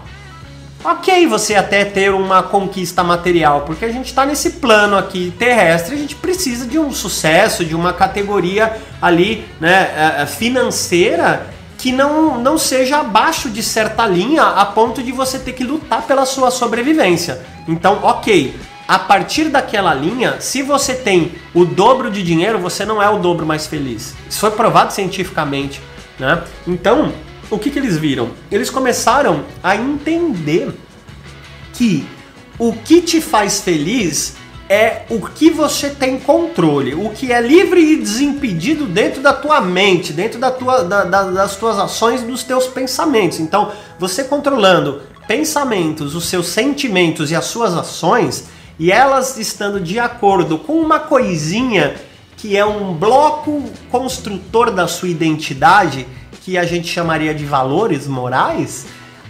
Ok, 0.82 1.26
você 1.26 1.56
até 1.56 1.84
ter 1.84 2.10
uma 2.10 2.42
conquista 2.42 3.04
material, 3.04 3.62
porque 3.66 3.84
a 3.84 3.92
gente 3.92 4.06
está 4.06 4.24
nesse 4.24 4.52
plano 4.52 4.96
aqui 4.96 5.30
terrestre, 5.38 5.94
a 5.94 5.98
gente 5.98 6.14
precisa 6.14 6.66
de 6.66 6.78
um 6.78 6.90
sucesso, 6.90 7.66
de 7.66 7.74
uma 7.74 7.92
categoria 7.92 8.78
ali 9.00 9.46
né, 9.60 9.90
é, 9.94 10.22
é, 10.22 10.26
financeira 10.26 11.46
que 11.80 11.90
não, 11.92 12.38
não 12.38 12.58
seja 12.58 12.98
abaixo 12.98 13.48
de 13.48 13.62
certa 13.62 14.06
linha 14.06 14.42
a 14.42 14.66
ponto 14.66 15.02
de 15.02 15.12
você 15.12 15.38
ter 15.38 15.54
que 15.54 15.64
lutar 15.64 16.02
pela 16.02 16.26
sua 16.26 16.50
sobrevivência. 16.50 17.40
Então, 17.66 18.00
ok, 18.02 18.54
a 18.86 18.98
partir 18.98 19.44
daquela 19.44 19.94
linha, 19.94 20.40
se 20.40 20.60
você 20.60 20.94
tem 20.94 21.32
o 21.54 21.64
dobro 21.64 22.10
de 22.10 22.22
dinheiro, 22.22 22.58
você 22.58 22.84
não 22.84 23.02
é 23.02 23.08
o 23.08 23.18
dobro 23.18 23.46
mais 23.46 23.66
feliz. 23.66 24.14
Isso 24.28 24.40
foi 24.40 24.50
provado 24.50 24.92
cientificamente. 24.92 25.80
Né? 26.18 26.42
Então, 26.66 27.14
o 27.48 27.58
que, 27.58 27.70
que 27.70 27.78
eles 27.78 27.96
viram? 27.96 28.30
Eles 28.52 28.68
começaram 28.68 29.44
a 29.62 29.74
entender 29.74 30.74
que 31.72 32.06
o 32.58 32.74
que 32.74 33.00
te 33.00 33.22
faz 33.22 33.62
feliz 33.62 34.36
é 34.70 35.02
o 35.10 35.20
que 35.20 35.50
você 35.50 35.90
tem 35.90 36.16
controle, 36.20 36.94
o 36.94 37.10
que 37.10 37.32
é 37.32 37.40
livre 37.40 37.80
e 37.80 37.96
desimpedido 37.96 38.86
dentro 38.86 39.20
da 39.20 39.32
tua 39.32 39.60
mente, 39.60 40.12
dentro 40.12 40.38
da 40.38 40.48
tua, 40.52 40.84
da, 40.84 41.02
da, 41.02 41.22
das 41.24 41.56
tuas 41.56 41.76
ações, 41.76 42.22
dos 42.22 42.44
teus 42.44 42.68
pensamentos. 42.68 43.40
Então, 43.40 43.72
você 43.98 44.22
controlando 44.22 45.02
pensamentos, 45.26 46.14
os 46.14 46.28
seus 46.28 46.46
sentimentos 46.46 47.32
e 47.32 47.34
as 47.34 47.46
suas 47.46 47.74
ações, 47.74 48.44
e 48.78 48.92
elas 48.92 49.36
estando 49.38 49.80
de 49.80 49.98
acordo 49.98 50.56
com 50.56 50.74
uma 50.74 51.00
coisinha 51.00 51.96
que 52.36 52.56
é 52.56 52.64
um 52.64 52.94
bloco 52.94 53.64
construtor 53.90 54.70
da 54.70 54.86
sua 54.86 55.08
identidade, 55.08 56.06
que 56.42 56.56
a 56.56 56.64
gente 56.64 56.86
chamaria 56.86 57.34
de 57.34 57.44
valores 57.44 58.06
morais, 58.06 58.86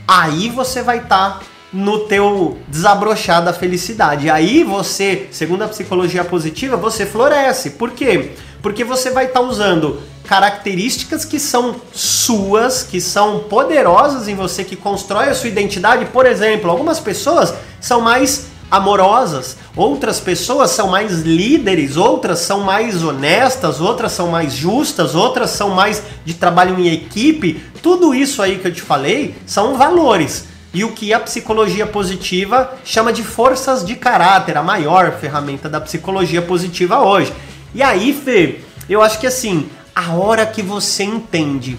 aí 0.07 0.51
você 0.51 0.83
vai 0.83 0.99
estar 0.99 1.39
tá 1.39 1.41
no 1.73 2.01
teu 2.01 2.59
desabrochar 2.69 3.45
da 3.45 3.53
felicidade. 3.53 4.29
Aí 4.29 4.65
você, 4.65 5.29
segundo 5.31 5.63
a 5.63 5.69
psicologia 5.69 6.25
positiva, 6.25 6.77
você 6.77 7.07
floresce. 7.07 7.71
Por 7.71 7.91
quê? 7.93 8.33
Porque 8.61 8.85
você 8.85 9.11
vai 9.11 9.27
estar 9.27 9.41
tá 9.41 9.47
usando 9.47 10.01
características 10.25 11.25
que 11.25 11.39
são 11.39 11.77
suas, 11.93 12.83
que 12.83 13.01
são 13.01 13.41
poderosas 13.41 14.29
em 14.29 14.35
você, 14.35 14.65
que 14.65 14.77
constrói 14.77 15.29
a 15.29 15.35
sua 15.35 15.49
identidade. 15.49 16.07
Por 16.07 16.27
exemplo, 16.27 16.71
algumas 16.71 17.01
pessoas 17.01 17.55
são 17.81 18.01
mais 18.01 18.47
amorosas, 18.71 19.57
outras 19.75 20.21
pessoas 20.21 20.71
são 20.71 20.89
mais 20.89 21.23
líderes, 21.23 21.97
outras 21.97 22.41
são 22.41 22.61
mais 22.61 23.03
honestas, 23.03 23.81
outras 23.81 24.13
são 24.13 24.29
mais 24.29 24.53
justas, 24.53 25.15
outras 25.17 25.51
são 25.51 25.71
mais 25.71 26.03
de 26.25 26.35
trabalho 26.35 26.79
em 26.79 26.93
equipe. 26.93 27.61
Tudo 27.83 28.15
isso 28.15 28.43
aí 28.43 28.59
que 28.59 28.69
eu 28.69 28.73
te 28.73 28.83
falei 28.83 29.35
são 29.47 29.77
valores 29.77 30.51
e 30.73 30.85
o 30.85 30.93
que 30.93 31.13
a 31.13 31.21
psicologia 31.21 31.87
positiva 31.87 32.79
chama 32.85 33.13
de 33.13 33.23
forças 33.23 33.85
de 33.85 33.97
caráter, 33.97 34.57
a 34.57 34.63
maior 34.63 35.13
ferramenta 35.19 35.69
da 35.69 35.81
psicologia 35.81 36.41
positiva 36.41 37.01
hoje. 37.01 37.33
E 37.75 37.83
aí, 37.83 38.13
Fê, 38.13 38.61
eu 38.89 39.03
acho 39.03 39.19
que 39.19 39.27
assim, 39.27 39.69
a 39.95 40.13
hora 40.13 40.47
que 40.47 40.63
você 40.63 41.05
entende 41.05 41.79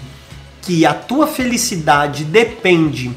que 0.60 0.86
a 0.86 0.94
tua 0.94 1.26
felicidade 1.26 2.24
depende 2.24 3.10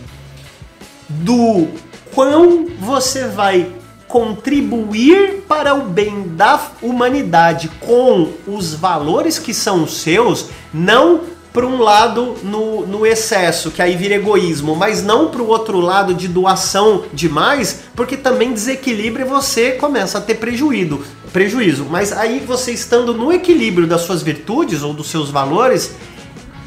do 1.09 1.67
quão 2.13 2.67
você 2.79 3.27
vai 3.27 3.71
contribuir 4.07 5.43
para 5.47 5.75
o 5.75 5.83
bem 5.83 6.29
da 6.35 6.71
humanidade 6.81 7.69
com 7.79 8.31
os 8.47 8.73
valores 8.73 9.37
que 9.37 9.53
são 9.53 9.87
seus, 9.87 10.49
não 10.73 11.21
para 11.55 11.65
um 11.65 11.81
lado 11.81 12.35
no, 12.43 12.85
no 12.85 13.07
excesso, 13.07 13.71
que 13.71 13.81
aí 13.81 13.95
vira 13.95 14.15
egoísmo, 14.15 14.75
mas 14.75 15.01
não 15.01 15.29
para 15.29 15.41
o 15.41 15.47
outro 15.47 15.79
lado 15.79 16.13
de 16.13 16.27
doação 16.27 17.05
demais, 17.13 17.83
porque 17.95 18.17
também 18.17 18.51
desequilibra 18.51 19.21
e 19.21 19.25
você 19.25 19.71
começa 19.71 20.17
a 20.17 20.21
ter 20.21 20.35
prejuízo. 20.35 20.99
prejuízo. 21.31 21.87
Mas 21.89 22.11
aí 22.11 22.43
você 22.45 22.73
estando 22.73 23.13
no 23.13 23.31
equilíbrio 23.31 23.87
das 23.87 24.01
suas 24.01 24.21
virtudes 24.21 24.83
ou 24.83 24.93
dos 24.93 25.07
seus 25.07 25.29
valores, 25.29 25.95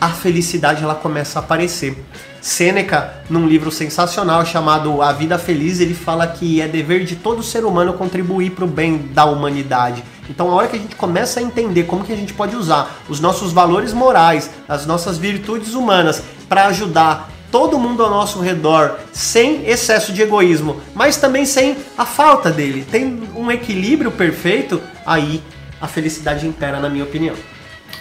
a 0.01 0.09
felicidade 0.09 0.83
ela 0.83 0.95
começa 0.95 1.39
a 1.39 1.43
aparecer. 1.43 2.03
Sêneca, 2.41 3.13
num 3.29 3.47
livro 3.47 3.71
sensacional 3.71 4.47
chamado 4.47 5.03
A 5.03 5.13
Vida 5.13 5.39
Feliz, 5.39 5.81
ele 5.81 5.93
fala 5.93 6.27
que 6.27 6.63
é 6.63 6.67
dever 6.67 7.05
de 7.05 7.17
todo 7.17 7.43
ser 7.43 7.67
humano 7.67 7.93
contribuir 7.93 8.53
para 8.53 8.65
o 8.65 8.69
bem 8.69 8.97
da 9.13 9.27
humanidade. 9.27 10.03
Então, 10.29 10.51
a 10.51 10.55
hora 10.55 10.69
que 10.69 10.77
a 10.77 10.79
gente 10.79 10.95
começa 10.95 11.41
a 11.41 11.43
entender 11.43 11.85
como 11.85 12.05
que 12.05 12.13
a 12.13 12.17
gente 12.17 12.35
pode 12.35 12.55
usar 12.55 13.01
os 13.09 13.21
nossos 13.21 13.53
valores 13.53 13.93
morais, 13.93 14.51
as 14.69 14.87
nossas 14.87 15.19
virtudes 15.19 15.75
humanas 15.75 16.23
para 16.49 16.67
ajudar 16.67 17.31
todo 17.51 17.79
mundo 17.79 18.05
ao 18.05 18.11
nosso 18.11 18.41
redor 18.41 18.99
sem 19.13 19.67
excesso 19.67 20.13
de 20.13 20.23
egoísmo, 20.23 20.81
mas 20.95 21.17
também 21.17 21.47
sem 21.47 21.77
a 21.97 22.05
falta 22.05 22.51
dele, 22.51 22.85
tem 22.91 23.23
um 23.35 23.51
equilíbrio 23.51 24.11
perfeito, 24.11 24.83
aí 25.07 25.43
a 25.81 25.87
felicidade 25.87 26.47
impera, 26.47 26.79
na 26.79 26.89
minha 26.89 27.05
opinião. 27.05 27.35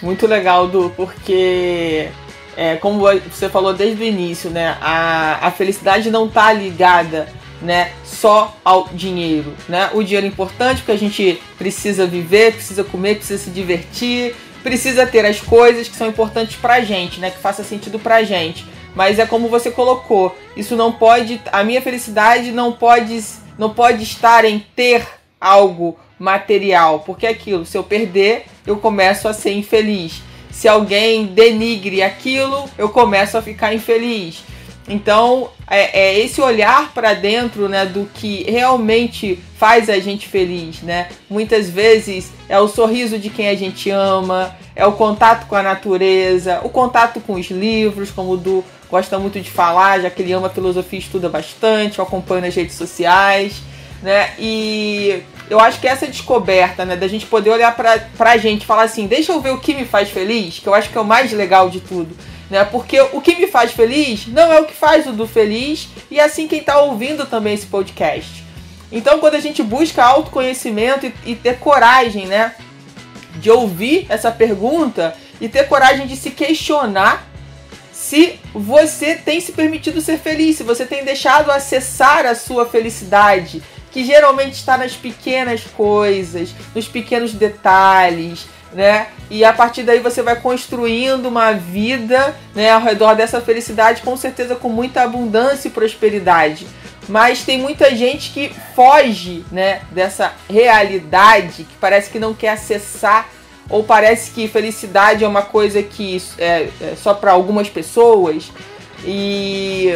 Muito 0.02 0.26
legal, 0.26 0.68
Du, 0.68 0.92
porque 0.96 2.08
é, 2.56 2.76
como 2.76 3.00
você 3.30 3.48
falou 3.48 3.72
desde 3.72 4.02
o 4.02 4.06
início, 4.06 4.50
né, 4.50 4.76
a, 4.80 5.46
a 5.46 5.50
felicidade 5.50 6.10
não 6.10 6.26
está 6.26 6.52
ligada 6.52 7.28
né, 7.60 7.92
só 8.04 8.56
ao 8.64 8.88
dinheiro. 8.88 9.54
Né? 9.68 9.90
O 9.92 10.02
dinheiro 10.02 10.26
é 10.26 10.28
importante 10.28 10.78
porque 10.78 10.92
a 10.92 10.98
gente 10.98 11.40
precisa 11.56 12.06
viver, 12.06 12.54
precisa 12.54 12.84
comer, 12.84 13.16
precisa 13.16 13.42
se 13.42 13.50
divertir, 13.50 14.34
precisa 14.62 15.06
ter 15.06 15.24
as 15.24 15.40
coisas 15.40 15.88
que 15.88 15.96
são 15.96 16.08
importantes 16.08 16.56
pra 16.56 16.80
gente, 16.80 17.20
né, 17.20 17.30
que 17.30 17.38
faça 17.38 17.64
sentido 17.64 17.98
pra 17.98 18.22
gente. 18.22 18.64
Mas 18.94 19.18
é 19.18 19.26
como 19.26 19.48
você 19.48 19.70
colocou, 19.70 20.36
isso 20.56 20.74
não 20.74 20.92
pode, 20.92 21.40
a 21.52 21.62
minha 21.62 21.80
felicidade 21.80 22.50
não 22.50 22.72
pode, 22.72 23.22
não 23.56 23.70
pode 23.70 24.02
estar 24.02 24.44
em 24.44 24.58
ter 24.74 25.06
algo 25.40 25.96
material, 26.18 27.00
porque 27.00 27.26
é 27.26 27.30
aquilo, 27.30 27.64
se 27.64 27.78
eu 27.78 27.84
perder, 27.84 28.46
eu 28.66 28.76
começo 28.76 29.28
a 29.28 29.32
ser 29.32 29.52
infeliz 29.52 30.20
se 30.58 30.66
alguém 30.66 31.26
denigre 31.26 32.02
aquilo, 32.02 32.68
eu 32.76 32.88
começo 32.88 33.38
a 33.38 33.42
ficar 33.42 33.72
infeliz. 33.72 34.42
Então, 34.88 35.50
é, 35.68 36.00
é 36.00 36.18
esse 36.18 36.40
olhar 36.40 36.92
para 36.92 37.12
dentro, 37.12 37.68
né, 37.68 37.84
do 37.84 38.08
que 38.14 38.44
realmente 38.50 39.38
faz 39.56 39.90
a 39.90 39.98
gente 39.98 40.26
feliz, 40.26 40.82
né? 40.82 41.08
Muitas 41.28 41.68
vezes 41.68 42.30
é 42.48 42.58
o 42.58 42.68
sorriso 42.68 43.18
de 43.18 43.28
quem 43.28 43.48
a 43.48 43.54
gente 43.54 43.90
ama, 43.90 44.56
é 44.74 44.86
o 44.86 44.92
contato 44.92 45.46
com 45.46 45.54
a 45.54 45.62
natureza, 45.62 46.60
o 46.62 46.68
contato 46.68 47.20
com 47.20 47.34
os 47.34 47.50
livros, 47.50 48.10
como 48.10 48.32
o 48.32 48.36
Du 48.36 48.64
gosta 48.90 49.18
muito 49.18 49.38
de 49.40 49.50
falar, 49.50 50.00
já 50.00 50.08
que 50.08 50.22
ele 50.22 50.32
ama 50.32 50.48
filosofia 50.48 50.98
estuda 50.98 51.28
bastante, 51.28 51.98
eu 51.98 52.04
acompanho 52.04 52.42
nas 52.42 52.54
redes 52.54 52.76
sociais, 52.76 53.60
né? 54.02 54.30
E 54.38 55.22
eu 55.50 55.60
acho 55.60 55.80
que 55.80 55.86
essa 55.86 56.06
descoberta, 56.06 56.84
né, 56.84 56.96
da 56.96 57.08
gente 57.08 57.26
poder 57.26 57.50
olhar 57.50 57.74
pra, 57.74 57.98
pra 58.16 58.36
gente 58.36 58.62
e 58.62 58.66
falar 58.66 58.82
assim, 58.82 59.06
deixa 59.06 59.32
eu 59.32 59.40
ver 59.40 59.50
o 59.50 59.58
que 59.58 59.74
me 59.74 59.84
faz 59.84 60.08
feliz, 60.08 60.58
que 60.58 60.66
eu 60.66 60.74
acho 60.74 60.88
que 60.88 60.96
é 60.96 61.00
o 61.00 61.04
mais 61.04 61.32
legal 61.32 61.68
de 61.68 61.80
tudo. 61.80 62.16
Né? 62.50 62.64
Porque 62.64 63.00
o 63.00 63.20
que 63.20 63.36
me 63.36 63.46
faz 63.46 63.72
feliz 63.72 64.26
não 64.26 64.52
é 64.52 64.60
o 64.60 64.64
que 64.64 64.74
faz 64.74 65.06
o 65.06 65.12
do 65.12 65.26
feliz, 65.26 65.88
e 66.10 66.18
é 66.18 66.24
assim 66.24 66.48
quem 66.48 66.60
está 66.60 66.80
ouvindo 66.80 67.26
também 67.26 67.54
esse 67.54 67.66
podcast. 67.66 68.44
Então, 68.90 69.18
quando 69.18 69.34
a 69.34 69.40
gente 69.40 69.62
busca 69.62 70.02
autoconhecimento 70.02 71.06
e, 71.06 71.14
e 71.32 71.36
ter 71.36 71.58
coragem, 71.58 72.26
né, 72.26 72.54
de 73.36 73.50
ouvir 73.50 74.06
essa 74.08 74.30
pergunta 74.30 75.14
e 75.40 75.48
ter 75.48 75.68
coragem 75.68 76.06
de 76.06 76.16
se 76.16 76.30
questionar 76.30 77.28
se 77.92 78.38
você 78.54 79.16
tem 79.16 79.40
se 79.40 79.52
permitido 79.52 80.00
ser 80.00 80.18
feliz, 80.18 80.56
se 80.56 80.62
você 80.62 80.86
tem 80.86 81.04
deixado 81.04 81.50
acessar 81.50 82.24
a 82.24 82.34
sua 82.34 82.64
felicidade, 82.64 83.60
que 83.90 84.04
geralmente 84.04 84.54
está 84.54 84.78
nas 84.78 84.94
pequenas 84.94 85.62
coisas, 85.64 86.54
nos 86.74 86.86
pequenos 86.86 87.32
detalhes, 87.32 88.46
né? 88.72 89.08
E 89.30 89.44
a 89.44 89.52
partir 89.52 89.82
daí 89.82 90.00
você 90.00 90.22
vai 90.22 90.36
construindo 90.36 91.26
uma 91.26 91.52
vida, 91.52 92.34
né, 92.54 92.70
ao 92.70 92.80
redor 92.80 93.14
dessa 93.14 93.40
felicidade, 93.40 94.02
com 94.02 94.16
certeza 94.16 94.54
com 94.54 94.68
muita 94.68 95.02
abundância 95.02 95.68
e 95.68 95.70
prosperidade. 95.70 96.66
Mas 97.08 97.42
tem 97.42 97.58
muita 97.58 97.94
gente 97.94 98.30
que 98.30 98.52
foge, 98.74 99.44
né, 99.50 99.80
dessa 99.90 100.32
realidade, 100.48 101.64
que 101.64 101.74
parece 101.80 102.10
que 102.10 102.18
não 102.18 102.34
quer 102.34 102.50
acessar 102.50 103.28
ou 103.70 103.84
parece 103.84 104.30
que 104.30 104.48
felicidade 104.48 105.24
é 105.24 105.28
uma 105.28 105.42
coisa 105.42 105.82
que 105.82 106.22
é, 106.38 106.68
é 106.80 106.94
só 106.96 107.12
para 107.14 107.32
algumas 107.32 107.68
pessoas. 107.68 108.50
E 109.04 109.88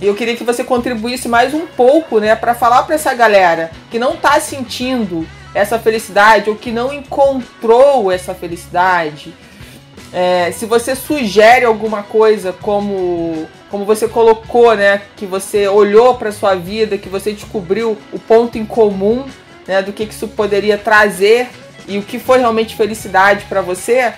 eu 0.00 0.14
queria 0.14 0.36
que 0.36 0.44
você 0.44 0.64
contribuísse 0.64 1.28
mais 1.28 1.54
um 1.54 1.66
pouco, 1.66 2.18
né, 2.18 2.34
para 2.34 2.54
falar 2.54 2.82
para 2.82 2.96
essa 2.96 3.14
galera 3.14 3.70
que 3.90 3.98
não 3.98 4.14
está 4.14 4.40
sentindo 4.40 5.26
essa 5.54 5.78
felicidade 5.78 6.48
ou 6.48 6.56
que 6.56 6.70
não 6.70 6.92
encontrou 6.92 8.10
essa 8.10 8.34
felicidade. 8.34 9.34
É, 10.12 10.52
se 10.52 10.66
você 10.66 10.94
sugere 10.94 11.64
alguma 11.64 12.02
coisa, 12.02 12.52
como 12.52 13.48
como 13.72 13.86
você 13.86 14.06
colocou, 14.06 14.76
né, 14.76 15.00
que 15.16 15.24
você 15.24 15.66
olhou 15.66 16.16
para 16.16 16.30
sua 16.30 16.54
vida, 16.54 16.98
que 16.98 17.08
você 17.08 17.32
descobriu 17.32 17.96
o 18.12 18.18
ponto 18.18 18.58
em 18.58 18.66
comum, 18.66 19.24
né, 19.66 19.80
do 19.80 19.94
que, 19.94 20.04
que 20.04 20.12
isso 20.12 20.28
poderia 20.28 20.76
trazer 20.76 21.48
e 21.88 21.96
o 21.96 22.02
que 22.02 22.18
foi 22.18 22.38
realmente 22.38 22.76
felicidade 22.76 23.46
para 23.48 23.62
você, 23.62 24.12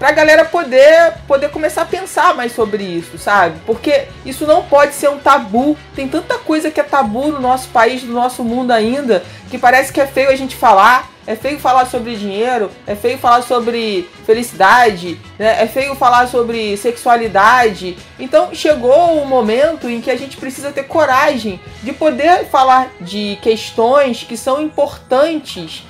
pra 0.00 0.12
galera 0.12 0.46
poder, 0.46 1.12
poder 1.28 1.50
começar 1.50 1.82
a 1.82 1.84
pensar 1.84 2.34
mais 2.34 2.52
sobre 2.52 2.82
isso, 2.82 3.18
sabe? 3.18 3.60
Porque 3.66 4.06
isso 4.24 4.46
não 4.46 4.62
pode 4.62 4.94
ser 4.94 5.10
um 5.10 5.18
tabu. 5.18 5.76
Tem 5.94 6.08
tanta 6.08 6.38
coisa 6.38 6.70
que 6.70 6.80
é 6.80 6.82
tabu 6.82 7.28
no 7.28 7.38
nosso 7.38 7.68
país, 7.68 8.02
no 8.02 8.14
nosso 8.14 8.42
mundo 8.42 8.70
ainda, 8.70 9.22
que 9.50 9.58
parece 9.58 9.92
que 9.92 10.00
é 10.00 10.06
feio 10.06 10.30
a 10.30 10.36
gente 10.36 10.56
falar. 10.56 11.10
É 11.26 11.36
feio 11.36 11.60
falar 11.60 11.84
sobre 11.84 12.16
dinheiro, 12.16 12.70
é 12.86 12.96
feio 12.96 13.18
falar 13.18 13.42
sobre 13.42 14.08
felicidade, 14.24 15.20
né? 15.38 15.62
é 15.62 15.66
feio 15.66 15.94
falar 15.94 16.26
sobre 16.26 16.76
sexualidade. 16.78 17.96
Então 18.18 18.54
chegou 18.54 19.22
o 19.22 19.26
momento 19.26 19.88
em 19.88 20.00
que 20.00 20.10
a 20.10 20.16
gente 20.16 20.38
precisa 20.38 20.72
ter 20.72 20.84
coragem 20.84 21.60
de 21.82 21.92
poder 21.92 22.46
falar 22.46 22.90
de 23.00 23.38
questões 23.42 24.24
que 24.24 24.36
são 24.36 24.62
importantes 24.62 25.84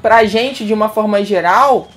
pra 0.00 0.24
gente 0.24 0.64
de 0.64 0.72
uma 0.72 0.88
forma 0.88 1.22
geral 1.24 1.88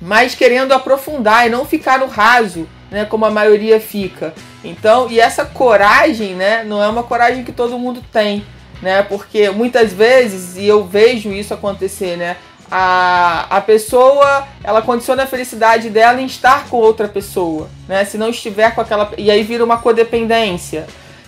mas 0.00 0.34
querendo 0.34 0.72
aprofundar 0.72 1.46
e 1.46 1.50
não 1.50 1.64
ficar 1.64 1.98
no 1.98 2.06
raso, 2.06 2.68
né, 2.90 3.04
como 3.04 3.24
a 3.24 3.30
maioria 3.30 3.78
fica. 3.80 4.34
Então, 4.64 5.10
e 5.10 5.20
essa 5.20 5.44
coragem, 5.44 6.34
né, 6.34 6.64
não 6.64 6.82
é 6.82 6.88
uma 6.88 7.02
coragem 7.02 7.44
que 7.44 7.52
todo 7.52 7.78
mundo 7.78 8.02
tem, 8.12 8.44
né? 8.82 9.02
Porque 9.02 9.50
muitas 9.50 9.92
vezes, 9.92 10.56
e 10.56 10.66
eu 10.66 10.84
vejo 10.84 11.30
isso 11.32 11.54
acontecer, 11.54 12.16
né, 12.16 12.36
a, 12.70 13.46
a 13.56 13.60
pessoa, 13.60 14.46
ela 14.62 14.80
condiciona 14.80 15.24
a 15.24 15.26
felicidade 15.26 15.90
dela 15.90 16.20
em 16.20 16.26
estar 16.26 16.66
com 16.68 16.76
outra 16.76 17.08
pessoa, 17.08 17.68
né? 17.88 18.04
Se 18.04 18.16
não 18.16 18.30
estiver 18.30 18.74
com 18.74 18.80
aquela 18.80 19.10
e 19.18 19.30
aí 19.30 19.42
vira 19.42 19.64
uma 19.64 19.78
codependência. 19.78 20.86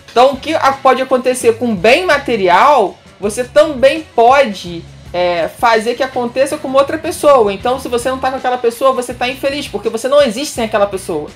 Então, 0.09 0.33
o 0.33 0.37
que 0.37 0.53
pode 0.81 1.01
acontecer 1.01 1.57
com 1.57 1.75
bem 1.75 2.05
material, 2.05 2.97
você 3.19 3.43
também 3.43 4.05
pode 4.15 4.85
é, 5.13 5.47
fazer 5.47 5.93
que 5.93 6.01
aconteça 6.01 6.57
com 6.57 6.73
outra 6.73 6.97
pessoa. 6.97 7.53
Então, 7.53 7.79
se 7.79 7.87
você 7.87 8.09
não 8.09 8.17
tá 8.17 8.31
com 8.31 8.37
aquela 8.37 8.57
pessoa, 8.57 8.91
você 8.91 9.13
tá 9.13 9.29
infeliz, 9.29 9.67
porque 9.67 9.87
você 9.87 10.07
não 10.07 10.21
existe 10.21 10.55
sem 10.55 10.65
aquela 10.65 10.87
pessoa. 10.87 11.29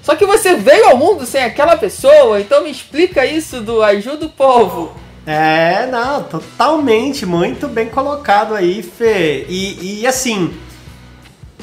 Só 0.00 0.14
que 0.14 0.24
você 0.24 0.54
veio 0.54 0.86
ao 0.86 0.96
mundo 0.96 1.26
sem 1.26 1.42
aquela 1.42 1.76
pessoa, 1.76 2.40
então 2.40 2.62
me 2.62 2.70
explica 2.70 3.26
isso 3.26 3.60
do 3.60 3.82
ajuda 3.82 4.26
o 4.26 4.30
povo. 4.30 4.94
É, 5.26 5.86
não, 5.86 6.22
totalmente, 6.22 7.24
muito 7.24 7.66
bem 7.66 7.88
colocado 7.88 8.54
aí, 8.54 8.82
Fê. 8.82 9.46
E, 9.48 10.00
e 10.00 10.06
assim, 10.06 10.54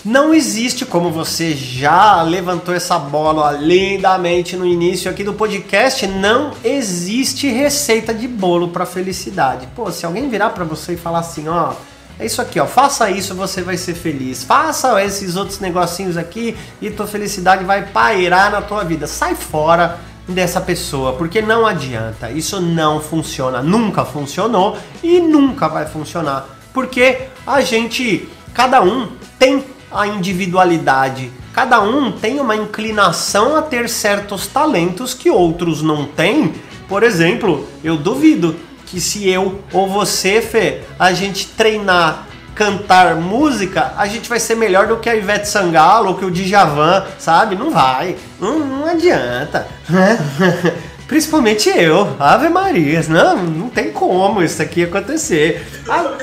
não 0.03 0.33
existe, 0.33 0.83
como 0.83 1.11
você 1.11 1.53
já 1.53 2.23
levantou 2.23 2.73
essa 2.73 2.97
bola 2.97 3.51
lindamente 3.51 4.55
no 4.55 4.65
início 4.65 5.11
aqui 5.11 5.23
do 5.23 5.33
podcast, 5.33 6.07
não 6.07 6.53
existe 6.63 7.47
receita 7.47 8.11
de 8.13 8.27
bolo 8.27 8.69
para 8.69 8.85
felicidade. 8.85 9.67
Pô, 9.75 9.91
se 9.91 10.05
alguém 10.05 10.27
virar 10.27 10.51
para 10.51 10.63
você 10.63 10.93
e 10.93 10.97
falar 10.97 11.19
assim, 11.19 11.47
ó, 11.47 11.73
é 12.17 12.25
isso 12.25 12.41
aqui, 12.41 12.59
ó, 12.59 12.65
faça 12.65 13.11
isso, 13.11 13.35
você 13.35 13.61
vai 13.61 13.77
ser 13.77 13.93
feliz. 13.93 14.43
Faça 14.43 15.03
esses 15.03 15.35
outros 15.35 15.59
negocinhos 15.59 16.17
aqui 16.17 16.57
e 16.81 16.89
tua 16.89 17.05
felicidade 17.05 17.63
vai 17.63 17.85
pairar 17.85 18.51
na 18.51 18.61
tua 18.61 18.83
vida. 18.83 19.05
Sai 19.05 19.35
fora 19.35 19.99
dessa 20.27 20.59
pessoa, 20.61 21.13
porque 21.13 21.41
não 21.43 21.65
adianta. 21.65 22.31
Isso 22.31 22.59
não 22.59 22.99
funciona, 22.99 23.61
nunca 23.61 24.03
funcionou 24.03 24.77
e 25.03 25.19
nunca 25.19 25.67
vai 25.67 25.85
funcionar, 25.85 26.47
porque 26.73 27.27
a 27.45 27.61
gente, 27.61 28.27
cada 28.53 28.81
um 28.81 29.09
tem 29.37 29.63
a 29.91 30.07
individualidade. 30.07 31.31
Cada 31.53 31.81
um 31.81 32.11
tem 32.11 32.39
uma 32.39 32.55
inclinação 32.55 33.55
a 33.55 33.61
ter 33.61 33.89
certos 33.89 34.47
talentos 34.47 35.13
que 35.13 35.29
outros 35.29 35.81
não 35.81 36.05
têm. 36.05 36.53
Por 36.87 37.03
exemplo, 37.03 37.67
eu 37.83 37.97
duvido 37.97 38.55
que 38.85 38.99
se 38.99 39.27
eu 39.29 39.59
ou 39.71 39.87
você, 39.87 40.41
Fê, 40.41 40.81
a 40.99 41.13
gente 41.13 41.47
treinar 41.47 42.27
cantar 42.53 43.15
música, 43.15 43.93
a 43.97 44.05
gente 44.05 44.29
vai 44.29 44.39
ser 44.39 44.55
melhor 44.55 44.87
do 44.87 44.97
que 44.97 45.09
a 45.09 45.15
Ivete 45.15 45.47
Sangalo 45.47 46.09
ou 46.09 46.15
que 46.15 46.25
o 46.25 46.31
Djavan, 46.31 47.05
sabe? 47.17 47.55
Não 47.55 47.71
vai. 47.71 48.15
Não, 48.39 48.59
não 48.59 48.85
adianta. 48.85 49.67
Principalmente 51.07 51.69
eu. 51.69 52.15
Ave 52.19 52.49
Maria. 52.49 53.03
Não, 53.09 53.37
não 53.37 53.69
tem 53.69 53.91
como 53.91 54.43
isso 54.43 54.61
aqui 54.61 54.83
acontecer. 54.83 55.65
Ah, 55.89 56.13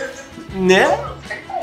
né? 0.55 0.99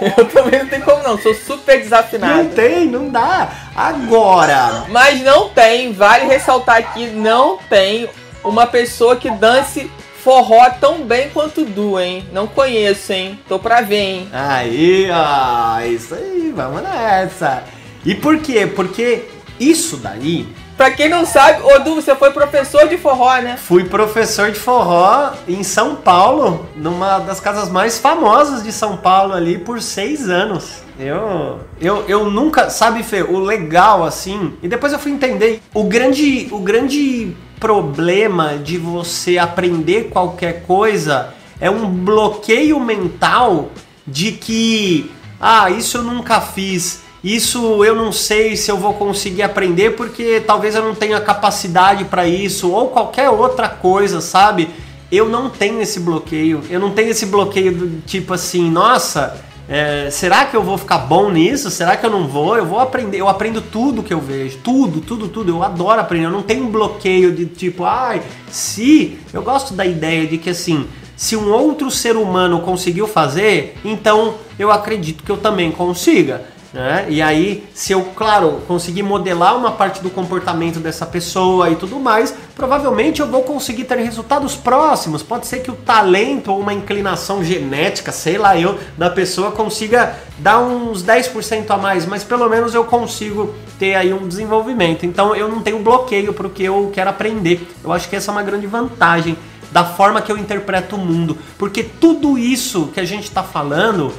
Eu 0.17 0.25
também 0.25 0.59
não 0.59 0.67
tenho 0.67 0.83
como 0.83 1.03
não, 1.03 1.17
sou 1.17 1.33
super 1.33 1.79
desafinado. 1.79 2.43
Não 2.43 2.49
tem, 2.49 2.85
não 2.85 3.09
dá. 3.09 3.49
Agora. 3.75 4.85
Mas 4.89 5.21
não 5.21 5.49
tem, 5.49 5.91
vale 5.93 6.25
ressaltar 6.25 6.77
aqui, 6.77 7.07
não 7.07 7.57
tem 7.69 8.09
uma 8.43 8.67
pessoa 8.67 9.15
que 9.15 9.29
dance 9.29 9.89
forró 10.23 10.69
tão 10.81 11.03
bem 11.03 11.29
quanto 11.29 11.63
Du, 11.65 11.99
hein? 11.99 12.27
Não 12.31 12.47
conheço, 12.47 13.13
hein? 13.13 13.39
Tô 13.47 13.59
pra 13.59 13.81
ver, 13.81 14.01
hein? 14.01 14.29
Aí, 14.33 15.07
ó, 15.11 15.79
isso 15.81 16.15
aí, 16.15 16.51
vamos 16.55 16.81
nessa. 16.81 17.63
E 18.03 18.15
por 18.15 18.39
quê? 18.39 18.65
Porque 18.65 19.25
isso 19.59 19.97
daí 19.97 20.47
Pra 20.77 20.91
quem 20.91 21.07
não 21.07 21.25
sabe, 21.25 21.63
Odu, 21.63 21.95
você 21.95 22.13
foi 22.15 22.31
professor 22.31 22.87
de 22.87 22.97
forró, 22.97 23.33
né? 23.37 23.55
Fui 23.57 23.85
professor 23.85 24.51
de 24.51 24.59
forró 24.59 25.31
em 25.47 25.63
São 25.63 25.95
Paulo, 25.95 26.67
numa 26.75 27.19
das 27.19 27.39
casas 27.39 27.69
mais 27.69 27.97
famosas 27.97 28.61
de 28.61 28.73
São 28.73 28.97
Paulo 28.97 29.33
ali, 29.33 29.57
por 29.57 29.81
seis 29.81 30.29
anos. 30.29 30.83
Eu, 30.99 31.61
eu, 31.79 32.03
eu 32.09 32.29
nunca, 32.29 32.69
sabe, 32.69 33.03
Fê, 33.03 33.21
o 33.21 33.39
legal 33.39 34.03
assim, 34.03 34.53
e 34.61 34.67
depois 34.67 34.91
eu 34.91 34.99
fui 34.99 35.11
entender, 35.11 35.61
o 35.73 35.85
grande, 35.85 36.49
o 36.51 36.59
grande 36.59 37.35
problema 37.57 38.57
de 38.57 38.77
você 38.77 39.37
aprender 39.37 40.09
qualquer 40.09 40.63
coisa 40.63 41.33
é 41.59 41.69
um 41.69 41.87
bloqueio 41.89 42.79
mental 42.81 43.69
de 44.05 44.33
que, 44.33 45.09
ah, 45.39 45.69
isso 45.69 45.97
eu 45.97 46.03
nunca 46.03 46.41
fiz, 46.41 47.04
isso 47.25 47.83
eu 47.83 47.95
não 47.95 48.11
sei 48.11 48.55
se 48.55 48.69
eu 48.69 48.77
vou 48.77 48.93
conseguir 48.93 49.41
aprender 49.41 49.95
porque 49.95 50.39
talvez 50.45 50.75
eu 50.75 50.83
não 50.83 50.93
tenha 50.93 51.19
capacidade 51.19 52.05
para 52.05 52.27
isso 52.27 52.69
ou 52.71 52.89
qualquer 52.89 53.31
outra 53.31 53.67
coisa, 53.67 54.21
sabe? 54.21 54.69
Eu 55.11 55.27
não 55.27 55.49
tenho 55.49 55.81
esse 55.81 55.99
bloqueio. 55.99 56.61
Eu 56.69 56.79
não 56.79 56.91
tenho 56.91 57.09
esse 57.09 57.25
bloqueio 57.25 57.75
do 57.75 58.01
tipo 58.01 58.31
assim, 58.31 58.69
nossa, 58.69 59.43
é, 59.67 60.07
será 60.11 60.45
que 60.45 60.55
eu 60.55 60.61
vou 60.61 60.77
ficar 60.77 60.99
bom 60.99 61.31
nisso? 61.31 61.71
Será 61.71 61.97
que 61.97 62.05
eu 62.05 62.11
não 62.11 62.27
vou? 62.27 62.57
Eu 62.57 62.65
vou 62.67 62.79
aprender. 62.79 63.19
Eu 63.19 63.27
aprendo 63.27 63.59
tudo 63.59 64.03
que 64.03 64.13
eu 64.13 64.21
vejo. 64.21 64.59
Tudo, 64.59 65.01
tudo, 65.01 65.27
tudo. 65.27 65.49
Eu 65.49 65.63
adoro 65.63 65.99
aprender. 65.99 66.25
Eu 66.25 66.31
não 66.31 66.43
tenho 66.43 66.65
um 66.65 66.69
bloqueio 66.69 67.31
de 67.31 67.47
tipo, 67.47 67.85
ai, 67.85 68.21
se. 68.51 69.17
Eu 69.33 69.41
gosto 69.41 69.73
da 69.73 69.83
ideia 69.83 70.27
de 70.27 70.37
que 70.37 70.51
assim, 70.51 70.85
se 71.17 71.35
um 71.35 71.51
outro 71.51 71.89
ser 71.89 72.17
humano 72.17 72.59
conseguiu 72.59 73.07
fazer, 73.07 73.77
então 73.83 74.35
eu 74.59 74.71
acredito 74.71 75.23
que 75.23 75.31
eu 75.31 75.37
também 75.37 75.71
consiga. 75.71 76.53
Né? 76.75 77.05
E 77.07 77.21
aí, 77.21 77.65
se 77.73 77.93
eu, 77.93 78.03
claro, 78.13 78.61
conseguir 78.67 79.01
modelar 79.01 79.55
uma 79.55 79.71
parte 79.71 80.03
do 80.03 80.09
comportamento 80.09 80.77
dessa 80.77 81.05
pessoa 81.05 81.69
e 81.69 81.75
tudo 81.77 82.01
mais, 82.01 82.35
provavelmente 82.53 83.21
eu 83.21 83.27
vou 83.27 83.43
conseguir 83.43 83.85
ter 83.85 83.97
resultados 83.99 84.57
próximos. 84.57 85.23
Pode 85.23 85.47
ser 85.47 85.59
que 85.59 85.71
o 85.71 85.73
talento 85.73 86.51
ou 86.51 86.59
uma 86.59 86.73
inclinação 86.73 87.41
genética, 87.41 88.11
sei 88.11 88.37
lá 88.37 88.59
eu, 88.59 88.77
da 88.97 89.09
pessoa 89.09 89.53
consiga 89.53 90.17
dar 90.39 90.59
uns 90.59 91.01
10% 91.01 91.69
a 91.69 91.77
mais, 91.77 92.05
mas 92.05 92.25
pelo 92.25 92.49
menos 92.49 92.75
eu 92.75 92.83
consigo 92.83 93.55
ter 93.79 93.95
aí 93.95 94.11
um 94.11 94.27
desenvolvimento. 94.27 95.05
Então 95.05 95.33
eu 95.33 95.47
não 95.47 95.61
tenho 95.61 95.79
bloqueio 95.79 96.33
para 96.33 96.47
o 96.47 96.49
que 96.49 96.65
eu 96.65 96.91
quero 96.93 97.09
aprender. 97.09 97.65
Eu 97.81 97.93
acho 97.93 98.09
que 98.09 98.17
essa 98.17 98.31
é 98.31 98.33
uma 98.33 98.43
grande 98.43 98.67
vantagem 98.67 99.37
da 99.71 99.85
forma 99.85 100.21
que 100.21 100.29
eu 100.29 100.37
interpreto 100.37 100.97
o 100.97 100.99
mundo, 100.99 101.37
porque 101.57 101.83
tudo 101.83 102.37
isso 102.37 102.87
que 102.93 102.99
a 102.99 103.05
gente 103.05 103.23
está 103.23 103.43
falando 103.43 104.11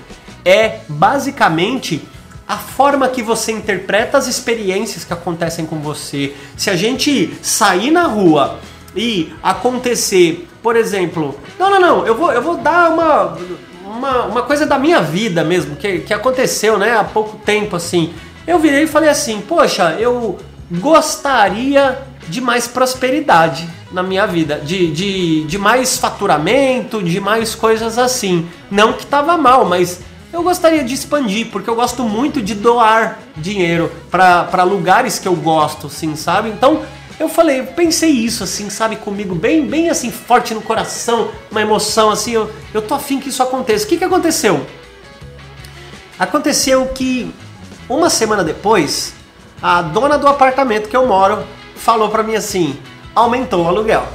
é 0.43 0.81
basicamente 0.89 2.03
a 2.49 2.57
forma 2.57 3.09
que 3.09 3.23
você 3.23 3.53
interpreta 3.53 4.17
as 4.17 4.27
experiências 4.27 5.05
que 5.05 5.13
acontecem 5.13 5.67
com 5.67 5.81
você. 5.81 6.35
Se 6.57 6.71
a 6.71 6.77
gente 6.77 7.37
sair 7.43 7.91
na 7.91 8.05
rua 8.05 8.61
e 8.95 9.33
acontecer, 9.43 10.49
por 10.63 10.77
exemplo, 10.77 11.39
não, 11.59 11.71
não, 11.71 11.81
não, 11.81 12.07
eu 12.07 12.15
vou, 12.15 12.33
eu 12.33 12.41
vou 12.41 12.57
dar 12.57 12.91
uma, 12.91 13.37
uma, 13.85 14.23
uma 14.27 14.43
coisa 14.43 14.65
da 14.65 14.79
minha 14.79 15.01
vida 15.01 15.43
mesmo, 15.43 15.75
que, 15.75 16.01
que 16.01 16.15
aconteceu 16.15 16.79
né, 16.79 16.97
há 16.97 17.05
pouco 17.05 17.37
tempo 17.39 17.75
assim. 17.75 18.15
Eu 18.47 18.61
virei 18.61 18.85
e 18.85 18.87
falei 18.87 19.11
assim, 19.11 19.41
poxa, 19.41 19.97
eu 19.99 20.39
gostaria 20.71 21.99
de 22.29 22.41
mais 22.41 22.69
prosperidade 22.69 23.69
na 23.91 24.03
minha 24.03 24.27
vida, 24.27 24.61
de, 24.65 24.91
de, 24.93 25.45
de 25.45 25.59
mais 25.59 25.99
faturamento, 25.99 27.03
de 27.03 27.21
mais 27.21 27.55
coisas 27.55 27.99
assim. 27.99 28.49
Não 28.71 28.93
que 28.93 29.07
tava 29.07 29.37
mal, 29.37 29.65
mas 29.65 30.01
eu 30.37 30.43
gostaria 30.43 30.85
de 30.85 30.93
expandir, 30.93 31.47
porque 31.51 31.69
eu 31.69 31.75
gosto 31.75 32.03
muito 32.03 32.43
de 32.43 32.55
doar 32.55 33.19
dinheiro 33.39 33.91
para 34.11 34.63
lugares 34.65 35.19
que 35.19 35.27
eu 35.27 35.35
gosto, 35.35 35.87
assim, 35.87 36.15
sabe? 36.15 36.51
Então 36.51 36.83
eu 37.19 37.27
falei, 37.27 37.61
eu 37.61 37.67
pensei 37.69 38.11
isso, 38.11 38.45
assim, 38.45 38.69
sabe, 38.69 38.97
comigo, 38.97 39.35
bem, 39.35 39.67
bem 39.67 39.89
assim, 39.89 40.11
forte 40.11 40.53
no 40.53 40.61
coração, 40.61 41.31
uma 41.51 41.63
emoção, 41.63 42.11
assim, 42.11 42.33
eu, 42.33 42.53
eu 42.75 42.83
tô 42.83 42.95
afim 42.95 43.19
que 43.19 43.31
isso 43.31 43.43
aconteça. 43.43 43.87
O 43.87 43.89
que, 43.89 43.97
que 43.97 44.05
aconteceu? 44.05 44.67
Aconteceu 46.19 46.87
que 46.89 47.35
uma 47.89 48.11
semana 48.11 48.45
depois, 48.45 49.15
a 49.63 49.81
dona 49.81 50.19
do 50.19 50.29
apartamento 50.29 50.91
que 50.91 50.97
eu 50.97 51.07
moro 51.07 51.45
falou 51.77 52.11
para 52.11 52.23
mim 52.23 52.35
assim: 52.35 52.79
aumentou 53.15 53.65
o 53.65 53.69
aluguel. 53.69 54.07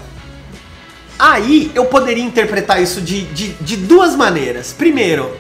Aí 1.18 1.72
eu 1.74 1.86
poderia 1.86 2.24
interpretar 2.24 2.80
isso 2.82 3.02
de, 3.02 3.24
de, 3.26 3.54
de 3.54 3.78
duas 3.78 4.16
maneiras. 4.16 4.74
Primeiro, 4.74 5.36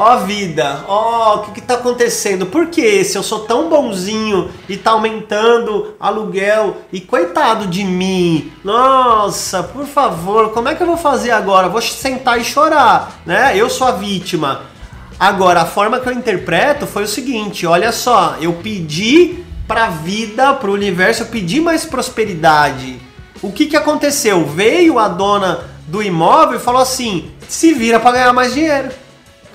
Ó 0.00 0.14
oh, 0.14 0.20
vida, 0.20 0.84
ó, 0.86 1.34
oh, 1.34 1.38
o 1.38 1.42
que 1.42 1.54
que 1.54 1.60
tá 1.60 1.74
acontecendo? 1.74 2.46
Por 2.46 2.68
que 2.68 3.02
se 3.02 3.18
eu 3.18 3.22
sou 3.24 3.40
tão 3.40 3.68
bonzinho 3.68 4.48
e 4.68 4.76
tá 4.76 4.92
aumentando 4.92 5.96
aluguel 5.98 6.76
e 6.92 7.00
coitado 7.00 7.66
de 7.66 7.82
mim? 7.82 8.52
Nossa, 8.62 9.60
por 9.60 9.84
favor, 9.86 10.50
como 10.50 10.68
é 10.68 10.76
que 10.76 10.84
eu 10.84 10.86
vou 10.86 10.96
fazer 10.96 11.32
agora? 11.32 11.68
Vou 11.68 11.82
sentar 11.82 12.40
e 12.40 12.44
chorar, 12.44 13.20
né? 13.26 13.56
Eu 13.56 13.68
sou 13.68 13.88
a 13.88 13.90
vítima. 13.90 14.60
Agora, 15.18 15.62
a 15.62 15.66
forma 15.66 15.98
que 15.98 16.08
eu 16.08 16.12
interpreto 16.12 16.86
foi 16.86 17.02
o 17.02 17.08
seguinte, 17.08 17.66
olha 17.66 17.90
só, 17.90 18.36
eu 18.40 18.52
pedi 18.52 19.44
pra 19.66 19.88
vida, 19.90 20.54
pro 20.54 20.74
universo, 20.74 21.24
eu 21.24 21.26
pedi 21.26 21.60
mais 21.60 21.84
prosperidade. 21.84 23.00
O 23.42 23.50
que 23.50 23.66
que 23.66 23.76
aconteceu? 23.76 24.46
Veio 24.46 24.96
a 24.96 25.08
dona 25.08 25.64
do 25.88 26.00
imóvel 26.00 26.56
e 26.56 26.62
falou 26.62 26.82
assim: 26.82 27.32
"Se 27.48 27.74
vira 27.74 27.98
para 27.98 28.12
ganhar 28.12 28.32
mais 28.32 28.54
dinheiro". 28.54 28.90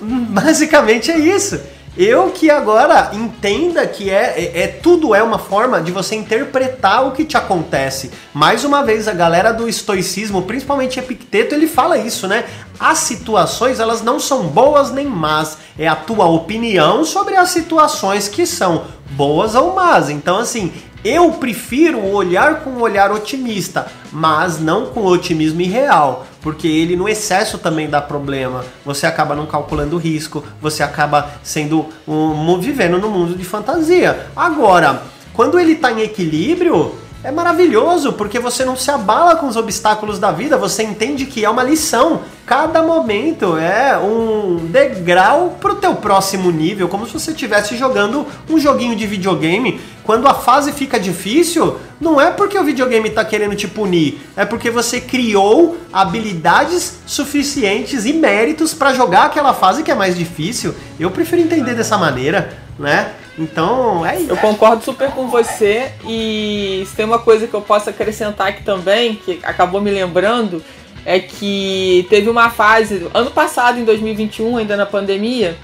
Basicamente 0.00 1.10
é 1.10 1.18
isso. 1.18 1.60
Eu 1.96 2.32
que 2.32 2.50
agora 2.50 3.10
entenda 3.12 3.86
que 3.86 4.10
é, 4.10 4.34
é, 4.36 4.62
é, 4.62 4.66
tudo 4.66 5.14
é 5.14 5.22
uma 5.22 5.38
forma 5.38 5.80
de 5.80 5.92
você 5.92 6.16
interpretar 6.16 7.06
o 7.06 7.12
que 7.12 7.24
te 7.24 7.36
acontece. 7.36 8.10
Mais 8.32 8.64
uma 8.64 8.82
vez, 8.82 9.06
a 9.06 9.12
galera 9.12 9.52
do 9.52 9.68
estoicismo, 9.68 10.42
principalmente 10.42 10.98
Epicteto, 10.98 11.54
ele 11.54 11.68
fala 11.68 11.96
isso, 11.96 12.26
né? 12.26 12.46
As 12.80 12.98
situações, 12.98 13.78
elas 13.78 14.02
não 14.02 14.18
são 14.18 14.48
boas 14.48 14.90
nem 14.90 15.06
más. 15.06 15.56
É 15.78 15.86
a 15.86 15.94
tua 15.94 16.26
opinião 16.26 17.04
sobre 17.04 17.36
as 17.36 17.50
situações 17.50 18.26
que 18.26 18.44
são 18.44 18.86
boas 19.10 19.54
ou 19.54 19.74
más. 19.74 20.10
Então, 20.10 20.38
assim, 20.38 20.72
eu 21.04 21.32
prefiro 21.32 22.02
olhar 22.02 22.60
com 22.60 22.70
um 22.70 22.80
olhar 22.80 23.12
otimista, 23.12 23.86
mas 24.10 24.58
não 24.58 24.86
com 24.86 25.04
otimismo 25.04 25.60
irreal, 25.60 26.26
porque 26.40 26.66
ele 26.66 26.96
no 26.96 27.06
excesso 27.08 27.58
também 27.58 27.90
dá 27.90 28.00
problema. 28.00 28.64
Você 28.86 29.06
acaba 29.06 29.34
não 29.34 29.44
calculando 29.44 29.96
o 29.96 29.98
risco, 29.98 30.42
você 30.62 30.82
acaba 30.82 31.30
sendo 31.42 31.86
um, 32.08 32.58
vivendo 32.58 32.98
no 32.98 33.10
mundo 33.10 33.36
de 33.36 33.44
fantasia. 33.44 34.28
Agora, 34.34 35.02
quando 35.34 35.58
ele 35.58 35.72
está 35.72 35.92
em 35.92 36.00
equilíbrio, 36.00 36.94
é 37.24 37.30
maravilhoso, 37.30 38.12
porque 38.12 38.38
você 38.38 38.66
não 38.66 38.76
se 38.76 38.90
abala 38.90 39.34
com 39.36 39.46
os 39.46 39.56
obstáculos 39.56 40.18
da 40.18 40.30
vida, 40.30 40.58
você 40.58 40.82
entende 40.82 41.24
que 41.24 41.42
é 41.42 41.48
uma 41.48 41.62
lição. 41.62 42.20
Cada 42.44 42.82
momento 42.82 43.56
é 43.56 43.96
um 43.96 44.66
degrau 44.66 45.56
para 45.58 45.72
o 45.72 45.76
teu 45.76 45.94
próximo 45.94 46.50
nível, 46.50 46.86
como 46.86 47.06
se 47.06 47.14
você 47.14 47.30
estivesse 47.30 47.78
jogando 47.78 48.26
um 48.48 48.60
joguinho 48.60 48.94
de 48.94 49.06
videogame. 49.06 49.80
Quando 50.04 50.28
a 50.28 50.34
fase 50.34 50.70
fica 50.70 51.00
difícil, 51.00 51.78
não 51.98 52.20
é 52.20 52.30
porque 52.30 52.58
o 52.58 52.62
videogame 52.62 53.08
está 53.08 53.24
querendo 53.24 53.56
te 53.56 53.66
punir, 53.66 54.20
é 54.36 54.44
porque 54.44 54.70
você 54.70 55.00
criou 55.00 55.78
habilidades 55.90 56.98
suficientes 57.06 58.04
e 58.04 58.12
méritos 58.12 58.74
para 58.74 58.92
jogar 58.92 59.24
aquela 59.24 59.54
fase 59.54 59.82
que 59.82 59.90
é 59.90 59.94
mais 59.94 60.14
difícil. 60.14 60.74
Eu 61.00 61.10
prefiro 61.10 61.40
entender 61.40 61.74
dessa 61.74 61.96
maneira, 61.96 62.54
né? 62.78 63.14
Então, 63.38 64.06
é 64.06 64.20
isso. 64.20 64.30
Eu 64.30 64.36
concordo 64.36 64.84
super 64.84 65.10
com 65.10 65.26
você 65.26 65.92
e 66.06 66.84
se 66.86 66.94
tem 66.94 67.04
uma 67.04 67.18
coisa 67.18 67.46
que 67.46 67.54
eu 67.54 67.60
posso 67.60 67.90
acrescentar 67.90 68.48
aqui 68.48 68.62
também, 68.62 69.16
que 69.16 69.40
acabou 69.42 69.80
me 69.80 69.90
lembrando, 69.90 70.62
é 71.04 71.18
que 71.18 72.06
teve 72.08 72.30
uma 72.30 72.48
fase, 72.48 73.08
ano 73.12 73.30
passado, 73.30 73.78
em 73.78 73.84
2021, 73.84 74.56
ainda 74.56 74.76
na 74.76 74.86
pandemia, 74.86 75.56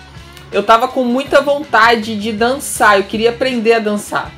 eu 0.52 0.62
tava 0.62 0.88
com 0.88 1.04
muita 1.04 1.40
vontade 1.40 2.16
de 2.16 2.32
dançar, 2.32 2.98
eu 2.98 3.04
queria 3.04 3.30
aprender 3.30 3.74
a 3.74 3.78
dançar. 3.78 4.32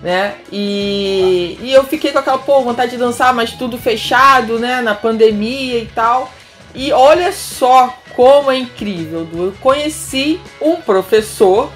Né? 0.00 0.36
E, 0.52 1.58
e 1.60 1.72
eu 1.72 1.82
fiquei 1.82 2.12
com 2.12 2.20
aquela 2.20 2.38
pô, 2.38 2.62
vontade 2.62 2.92
de 2.92 2.96
dançar, 2.96 3.34
mas 3.34 3.50
tudo 3.54 3.76
fechado, 3.76 4.56
né? 4.56 4.80
Na 4.80 4.94
pandemia 4.94 5.80
e 5.80 5.86
tal. 5.86 6.32
E 6.72 6.92
olha 6.92 7.32
só 7.32 7.98
como 8.14 8.48
é 8.48 8.56
incrível. 8.56 9.26
Eu 9.34 9.52
conheci 9.60 10.38
um 10.60 10.76
professor 10.76 11.72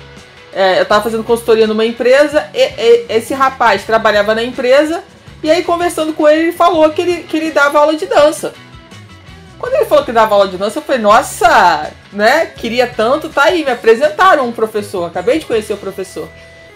é, 0.53 0.81
eu 0.81 0.87
tava 0.87 1.03
fazendo 1.03 1.25
consultoria 1.25 1.67
numa 1.67 1.85
empresa, 1.85 2.49
e, 2.55 2.59
e, 2.59 3.07
esse 3.09 3.35
rapaz 3.35 3.85
trabalhava 3.85 4.35
na 4.35 4.43
empresa, 4.43 5.03
e 5.43 5.51
aí 5.51 5.63
conversando 5.65 6.13
com 6.13 6.29
ele, 6.29 6.43
ele 6.43 6.53
falou 6.53 6.91
que 6.91 7.03
ele, 7.03 7.17
que 7.25 7.37
ele 7.37 7.51
dava 7.51 7.79
aula 7.79 7.97
de 7.97 8.07
dança. 8.07 8.53
Quando 9.59 9.75
ele 9.75 9.85
falou 9.85 10.05
que 10.05 10.11
dava 10.11 10.35
aula 10.35 10.49
de 10.49 10.57
dança, 10.57 10.81
eu 10.81 10.83
falei, 10.83 11.01
nossa, 11.01 11.91
né? 12.13 12.47
Queria 12.47 12.87
tanto, 12.87 13.29
tá 13.29 13.45
aí, 13.45 13.65
me 13.65 13.71
apresentaram 13.71 14.47
um 14.47 14.53
professor, 14.53 15.05
acabei 15.05 15.39
de 15.39 15.47
conhecer 15.47 15.73
o 15.73 15.77
professor. 15.77 16.29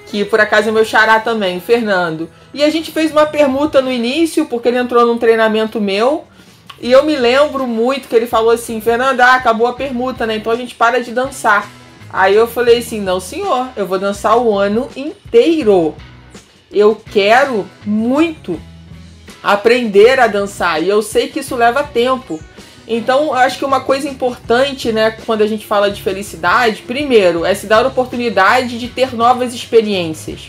Que 0.07 0.25
por 0.25 0.41
acaso 0.41 0.69
é 0.69 0.73
meu 0.73 0.85
xará 0.85 1.19
também, 1.19 1.59
o 1.59 1.61
Fernando. 1.61 2.31
E 2.55 2.62
a 2.62 2.71
gente 2.71 2.93
fez 2.93 3.11
uma 3.11 3.27
permuta 3.27 3.83
no 3.83 3.91
início, 3.91 4.47
porque 4.47 4.69
ele 4.69 4.79
entrou 4.79 5.05
num 5.05 5.19
treinamento 5.19 5.81
meu. 5.81 6.25
E 6.81 6.93
eu 6.93 7.05
me 7.05 7.17
lembro 7.17 7.67
muito 7.67 8.07
que 8.07 8.15
ele 8.15 8.27
falou 8.27 8.51
assim, 8.51 8.81
Fernando, 8.81 9.21
acabou 9.21 9.67
a 9.67 9.73
permuta, 9.73 10.25
né? 10.25 10.37
Então 10.37 10.53
a 10.53 10.57
gente 10.57 10.77
para 10.77 11.03
de 11.03 11.11
dançar. 11.11 11.69
Aí 12.17 12.35
eu 12.35 12.49
falei 12.49 12.79
assim, 12.79 12.99
não 12.99 13.21
senhor, 13.21 13.69
eu 13.77 13.87
vou 13.87 13.99
dançar 13.99 14.39
o 14.39 14.57
ano 14.57 14.89
inteiro. 14.97 15.95
Eu 16.73 16.99
quero 17.13 17.69
muito 17.85 18.59
aprender 19.43 20.19
a 20.19 20.27
dançar. 20.27 20.83
E 20.83 20.89
eu 20.89 21.03
sei 21.03 21.29
que 21.29 21.41
isso 21.41 21.55
leva 21.55 21.83
tempo. 21.83 22.41
Então, 22.89 23.35
acho 23.35 23.59
que 23.59 23.67
uma 23.67 23.81
coisa 23.81 24.09
importante, 24.09 24.91
né, 24.93 25.11
quando 25.27 25.43
a 25.43 25.47
gente 25.47 25.67
fala 25.67 25.91
de 25.91 26.01
felicidade, 26.03 26.81
primeiro, 26.87 27.45
é 27.45 27.55
se 27.55 27.67
dar 27.67 27.85
a 27.85 27.89
oportunidade 27.89 28.79
de 28.79 28.89
ter 28.89 29.15
novas 29.15 29.53
experiências. 29.53 30.49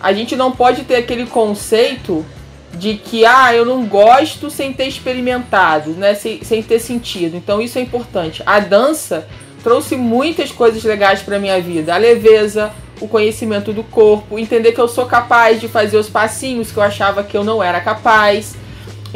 A 0.00 0.14
gente 0.14 0.34
não 0.34 0.50
pode 0.50 0.84
ter 0.84 0.96
aquele 0.96 1.26
conceito 1.26 2.24
de 2.72 2.94
que, 2.94 3.26
ah, 3.26 3.54
eu 3.54 3.66
não 3.66 3.84
gosto 3.84 4.48
sem 4.48 4.72
ter 4.72 4.86
experimentado, 4.86 5.90
né, 5.90 6.14
sem, 6.14 6.42
sem 6.42 6.62
ter 6.62 6.78
sentido. 6.78 7.36
Então, 7.36 7.60
isso 7.60 7.78
é 7.78 7.82
importante. 7.82 8.42
A 8.46 8.60
dança 8.60 9.28
trouxe 9.66 9.96
muitas 9.96 10.52
coisas 10.52 10.84
legais 10.84 11.22
para 11.22 11.40
minha 11.40 11.60
vida. 11.60 11.92
A 11.92 11.98
leveza, 11.98 12.70
o 13.00 13.08
conhecimento 13.08 13.72
do 13.72 13.82
corpo, 13.82 14.38
entender 14.38 14.70
que 14.70 14.80
eu 14.80 14.86
sou 14.86 15.06
capaz 15.06 15.60
de 15.60 15.66
fazer 15.66 15.96
os 15.96 16.08
passinhos 16.08 16.70
que 16.70 16.76
eu 16.76 16.84
achava 16.84 17.24
que 17.24 17.36
eu 17.36 17.42
não 17.42 17.60
era 17.60 17.80
capaz 17.80 18.54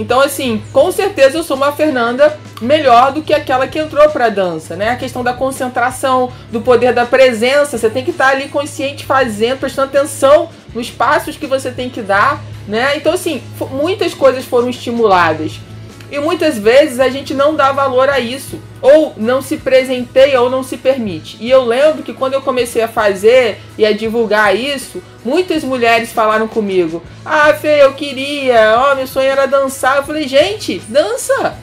então, 0.00 0.18
assim, 0.20 0.62
com 0.72 0.90
certeza 0.90 1.36
eu 1.36 1.42
sou 1.42 1.58
uma 1.58 1.72
Fernanda 1.72 2.38
melhor 2.60 3.12
do 3.12 3.20
que 3.20 3.34
aquela 3.34 3.66
que 3.66 3.78
entrou 3.78 4.08
pra 4.08 4.30
dança, 4.30 4.74
né? 4.74 4.88
A 4.88 4.96
questão 4.96 5.22
da 5.22 5.34
concentração, 5.34 6.32
do 6.50 6.62
poder 6.62 6.94
da 6.94 7.04
presença, 7.04 7.76
você 7.76 7.90
tem 7.90 8.02
que 8.02 8.10
estar 8.10 8.28
ali 8.28 8.48
consciente 8.48 9.04
fazendo, 9.04 9.58
prestando 9.58 9.88
atenção 9.88 10.48
nos 10.74 10.90
passos 10.90 11.36
que 11.36 11.46
você 11.46 11.70
tem 11.70 11.90
que 11.90 12.00
dar, 12.00 12.42
né? 12.66 12.96
Então, 12.96 13.12
assim, 13.12 13.42
muitas 13.70 14.14
coisas 14.14 14.42
foram 14.42 14.70
estimuladas. 14.70 15.60
E 16.10 16.18
muitas 16.18 16.58
vezes 16.58 16.98
a 16.98 17.08
gente 17.08 17.32
não 17.32 17.54
dá 17.54 17.70
valor 17.70 18.08
a 18.08 18.18
isso, 18.18 18.60
ou 18.82 19.14
não 19.16 19.40
se 19.40 19.56
presenteia 19.56 20.40
ou 20.40 20.50
não 20.50 20.62
se 20.62 20.76
permite. 20.76 21.36
E 21.40 21.48
eu 21.48 21.64
lembro 21.64 22.02
que 22.02 22.12
quando 22.12 22.34
eu 22.34 22.42
comecei 22.42 22.82
a 22.82 22.88
fazer 22.88 23.60
e 23.78 23.86
a 23.86 23.92
divulgar 23.92 24.56
isso, 24.56 25.02
muitas 25.24 25.62
mulheres 25.62 26.12
falaram 26.12 26.48
comigo: 26.48 27.02
Ah, 27.24 27.54
Fê, 27.54 27.82
eu 27.82 27.92
queria, 27.92 28.90
oh, 28.90 28.96
meu 28.96 29.06
sonho 29.06 29.28
era 29.28 29.46
dançar. 29.46 29.98
Eu 29.98 30.04
falei: 30.04 30.26
Gente, 30.26 30.80
dança! 30.88 31.54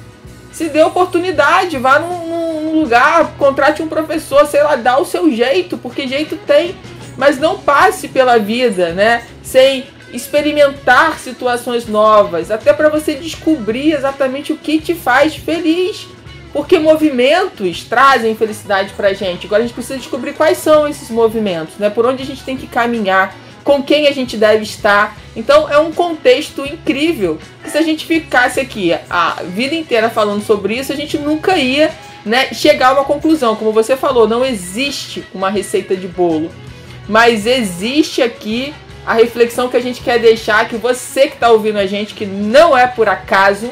Se 0.52 0.70
dê 0.70 0.82
oportunidade, 0.82 1.78
vá 1.78 2.00
num, 2.00 2.64
num 2.64 2.80
lugar, 2.80 3.34
contrate 3.38 3.84
um 3.84 3.88
professor, 3.88 4.48
sei 4.48 4.64
lá, 4.64 4.76
dá 4.76 4.98
o 4.98 5.06
seu 5.06 5.32
jeito, 5.32 5.78
porque 5.78 6.08
jeito 6.08 6.36
tem. 6.36 6.76
Mas 7.16 7.38
não 7.38 7.60
passe 7.60 8.08
pela 8.08 8.40
vida, 8.40 8.92
né? 8.94 9.24
Sem 9.44 9.86
experimentar 10.14 11.20
situações 11.20 11.88
novas, 11.88 12.50
até 12.50 12.74
para 12.74 12.90
você 12.90 13.16
descobrir 13.16 13.92
exatamente 13.92 14.54
o 14.54 14.58
que 14.58 14.80
te 14.80 14.96
faz 14.96 15.36
feliz. 15.36 16.08
Porque 16.54 16.80
movimentos 16.80 17.84
trazem 17.84 18.36
felicidade 18.36 18.94
pra 18.94 19.14
gente. 19.14 19.46
Agora 19.46 19.62
a 19.62 19.66
gente 19.66 19.76
precisa 19.76 20.00
descobrir 20.00 20.34
quais 20.34 20.58
são 20.58 20.88
esses 20.88 21.10
movimentos, 21.10 21.76
né? 21.78 21.90
Por 21.90 22.06
onde 22.06 22.24
a 22.24 22.26
gente 22.26 22.44
tem 22.44 22.58
que 22.58 22.66
caminhar, 22.66 23.36
com 23.64 23.84
quem 23.84 24.08
a 24.08 24.12
gente 24.14 24.38
deve 24.38 24.64
estar. 24.64 25.18
Então 25.36 25.70
é 25.70 25.78
um 25.78 25.92
contexto 25.92 26.66
incrível. 26.66 27.38
Que 27.62 27.70
se 27.70 27.78
a 27.78 27.82
gente 27.82 28.06
ficasse 28.06 28.60
aqui 28.62 28.96
a 29.10 29.44
vida 29.44 29.76
inteira 29.76 30.10
falando 30.10 30.42
sobre 30.42 30.76
isso, 30.76 30.92
a 30.92 30.96
gente 30.96 31.18
nunca 31.18 31.58
ia, 31.58 31.92
né, 32.26 32.54
chegar 32.54 32.90
a 32.90 32.94
uma 32.94 33.04
conclusão. 33.04 33.56
Como 33.56 33.74
você 33.74 33.98
falou, 33.98 34.28
não 34.28 34.44
existe 34.44 35.26
uma 35.34 35.50
receita 35.50 35.98
de 35.98 36.08
bolo, 36.08 36.50
mas 37.10 37.46
existe 37.46 38.22
aqui 38.22 38.74
a 39.08 39.14
reflexão 39.14 39.70
que 39.70 39.78
a 39.78 39.82
gente 39.82 40.02
quer 40.02 40.20
deixar, 40.20 40.68
que 40.68 40.76
você 40.76 41.28
que 41.28 41.36
está 41.36 41.50
ouvindo 41.50 41.78
a 41.78 41.86
gente, 41.86 42.14
que 42.14 42.26
não 42.26 42.78
é 42.78 42.86
por 42.86 43.08
acaso, 43.08 43.72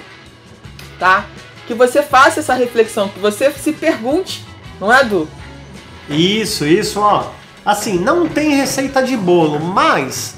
tá? 0.97 1.25
Que 1.67 1.73
você 1.73 2.01
faça 2.01 2.39
essa 2.39 2.53
reflexão, 2.53 3.09
que 3.09 3.19
você 3.19 3.51
se 3.51 3.73
pergunte, 3.73 4.45
não 4.79 4.93
é, 4.93 5.03
Du? 5.03 5.27
Isso, 6.09 6.65
isso, 6.65 7.01
ó. 7.01 7.31
Assim, 7.65 7.99
não 7.99 8.29
tem 8.29 8.51
receita 8.51 9.03
de 9.03 9.17
bolo, 9.17 9.59
mas 9.59 10.35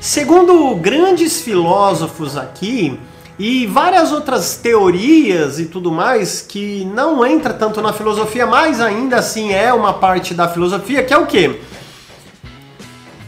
segundo 0.00 0.74
grandes 0.74 1.40
filósofos 1.40 2.36
aqui 2.36 2.98
e 3.38 3.64
várias 3.66 4.10
outras 4.10 4.56
teorias 4.56 5.60
e 5.60 5.66
tudo 5.66 5.92
mais 5.92 6.40
que 6.40 6.84
não 6.86 7.24
entra 7.24 7.54
tanto 7.54 7.80
na 7.80 7.92
filosofia, 7.92 8.44
mas 8.44 8.80
ainda 8.80 9.18
assim 9.18 9.52
é 9.52 9.72
uma 9.72 9.92
parte 9.92 10.34
da 10.34 10.48
filosofia, 10.48 11.04
que 11.04 11.14
é 11.14 11.18
o 11.18 11.26
quê? 11.26 11.60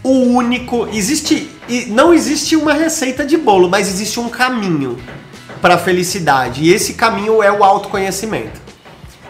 O 0.05 0.11
único. 0.11 0.87
Existe. 0.93 1.51
Não 1.89 2.15
existe 2.15 2.55
uma 2.55 2.75
receita 2.75 3.25
de 3.25 3.37
bolo, 3.37 3.69
mas 3.69 3.89
existe 3.89 4.21
um 4.21 4.29
caminho 4.29 4.99
para 5.61 5.75
a 5.75 5.79
felicidade. 5.79 6.63
E 6.63 6.73
esse 6.73 6.95
caminho 6.95 7.43
é 7.43 7.51
o 7.51 7.65
autoconhecimento. 7.65 8.61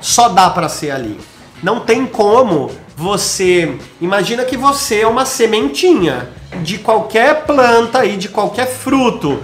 Só 0.01 0.29
dá 0.29 0.51
para 0.51 0.69
ser 0.69 0.91
ali. 0.91 1.19
Não 1.63 1.81
tem 1.81 2.05
como 2.05 2.71
você. 2.97 3.79
Imagina 4.01 4.45
que 4.45 4.57
você 4.57 5.01
é 5.01 5.07
uma 5.07 5.25
sementinha 5.25 6.29
de 6.63 6.79
qualquer 6.79 7.45
planta 7.47 8.05
e 8.05 8.17
de 8.17 8.29
qualquer 8.29 8.67
fruto. 8.67 9.41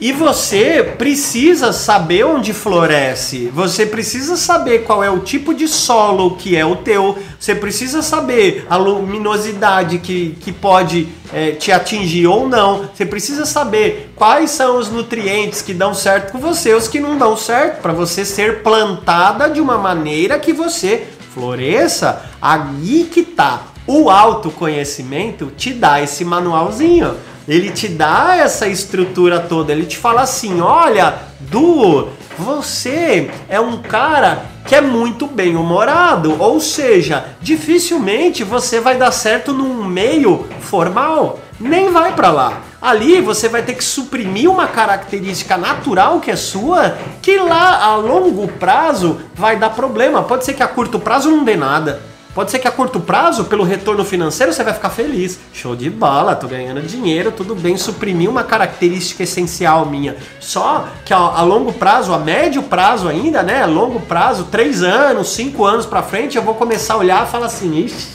E 0.00 0.12
você 0.12 0.94
precisa 0.96 1.74
saber 1.74 2.24
onde 2.24 2.54
floresce. 2.54 3.50
Você 3.52 3.84
precisa 3.84 4.34
saber 4.34 4.78
qual 4.78 5.04
é 5.04 5.10
o 5.10 5.18
tipo 5.18 5.52
de 5.52 5.68
solo 5.68 6.36
que 6.36 6.56
é 6.56 6.64
o 6.64 6.76
teu. 6.76 7.18
Você 7.38 7.54
precisa 7.54 8.00
saber 8.00 8.66
a 8.70 8.78
luminosidade 8.78 9.98
que, 9.98 10.38
que 10.40 10.52
pode 10.52 11.06
é, 11.34 11.50
te 11.50 11.70
atingir 11.70 12.26
ou 12.26 12.48
não. 12.48 12.88
Você 12.94 13.04
precisa 13.04 13.44
saber 13.44 14.14
quais 14.16 14.50
são 14.52 14.78
os 14.78 14.90
nutrientes 14.90 15.60
que 15.60 15.74
dão 15.74 15.92
certo 15.92 16.32
com 16.32 16.38
você, 16.38 16.72
os 16.72 16.88
que 16.88 16.98
não 16.98 17.18
dão 17.18 17.36
certo, 17.36 17.82
para 17.82 17.92
você 17.92 18.24
ser 18.24 18.62
plantada 18.62 19.50
de 19.50 19.60
uma 19.60 19.76
maneira 19.76 20.38
que 20.38 20.54
você 20.54 21.08
floresça. 21.34 22.24
Aí 22.40 23.06
que 23.12 23.22
tá. 23.22 23.64
O 23.86 24.08
autoconhecimento 24.08 25.52
te 25.56 25.74
dá 25.74 26.00
esse 26.00 26.24
manualzinho 26.24 27.16
ele 27.50 27.70
te 27.70 27.88
dá 27.88 28.36
essa 28.36 28.68
estrutura 28.68 29.40
toda, 29.40 29.72
ele 29.72 29.84
te 29.84 29.96
fala 29.96 30.22
assim: 30.22 30.60
olha, 30.60 31.14
Du, 31.40 32.08
você 32.38 33.28
é 33.48 33.58
um 33.58 33.78
cara 33.78 34.44
que 34.66 34.74
é 34.74 34.80
muito 34.80 35.26
bem 35.26 35.56
humorado, 35.56 36.36
ou 36.40 36.60
seja, 36.60 37.24
dificilmente 37.40 38.44
você 38.44 38.78
vai 38.78 38.96
dar 38.96 39.10
certo 39.10 39.52
num 39.52 39.82
meio 39.84 40.46
formal, 40.60 41.40
nem 41.58 41.90
vai 41.90 42.14
para 42.14 42.30
lá. 42.30 42.60
Ali 42.80 43.20
você 43.20 43.48
vai 43.48 43.62
ter 43.62 43.74
que 43.74 43.84
suprimir 43.84 44.48
uma 44.48 44.68
característica 44.68 45.58
natural 45.58 46.20
que 46.20 46.30
é 46.30 46.36
sua, 46.36 46.96
que 47.20 47.36
lá 47.36 47.84
a 47.84 47.96
longo 47.96 48.46
prazo 48.46 49.20
vai 49.34 49.56
dar 49.56 49.70
problema. 49.70 50.22
Pode 50.22 50.44
ser 50.44 50.54
que 50.54 50.62
a 50.62 50.68
curto 50.68 51.00
prazo 51.00 51.30
não 51.30 51.42
dê 51.42 51.56
nada. 51.56 52.00
Pode 52.32 52.52
ser 52.52 52.60
que 52.60 52.68
a 52.68 52.70
curto 52.70 53.00
prazo, 53.00 53.46
pelo 53.46 53.64
retorno 53.64 54.04
financeiro, 54.04 54.52
você 54.52 54.62
vai 54.62 54.72
ficar 54.72 54.90
feliz. 54.90 55.40
Show 55.52 55.74
de 55.74 55.90
bola, 55.90 56.36
tô 56.36 56.46
ganhando 56.46 56.80
dinheiro, 56.80 57.32
tudo 57.32 57.56
bem, 57.56 57.76
suprimir 57.76 58.30
uma 58.30 58.44
característica 58.44 59.24
essencial 59.24 59.84
minha. 59.86 60.16
Só 60.38 60.88
que 61.04 61.12
a, 61.12 61.16
a 61.16 61.42
longo 61.42 61.72
prazo, 61.72 62.14
a 62.14 62.18
médio 62.18 62.62
prazo 62.62 63.08
ainda, 63.08 63.42
né? 63.42 63.62
A 63.62 63.66
longo 63.66 64.00
prazo, 64.00 64.44
três 64.44 64.80
anos, 64.80 65.30
cinco 65.30 65.64
anos 65.64 65.86
pra 65.86 66.04
frente, 66.04 66.36
eu 66.36 66.42
vou 66.42 66.54
começar 66.54 66.94
a 66.94 66.98
olhar 66.98 67.26
e 67.26 67.30
falar 67.30 67.46
assim, 67.46 67.76
Ixi, 67.84 68.08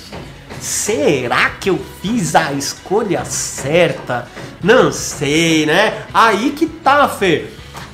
será 0.61 1.49
que 1.49 1.69
eu 1.69 1.77
fiz 2.01 2.35
a 2.35 2.53
escolha 2.53 3.25
certa? 3.25 4.29
Não 4.63 4.93
sei, 4.93 5.65
né? 5.65 6.05
Aí 6.13 6.51
que 6.51 6.67
tá, 6.67 7.09
Fê. 7.09 7.47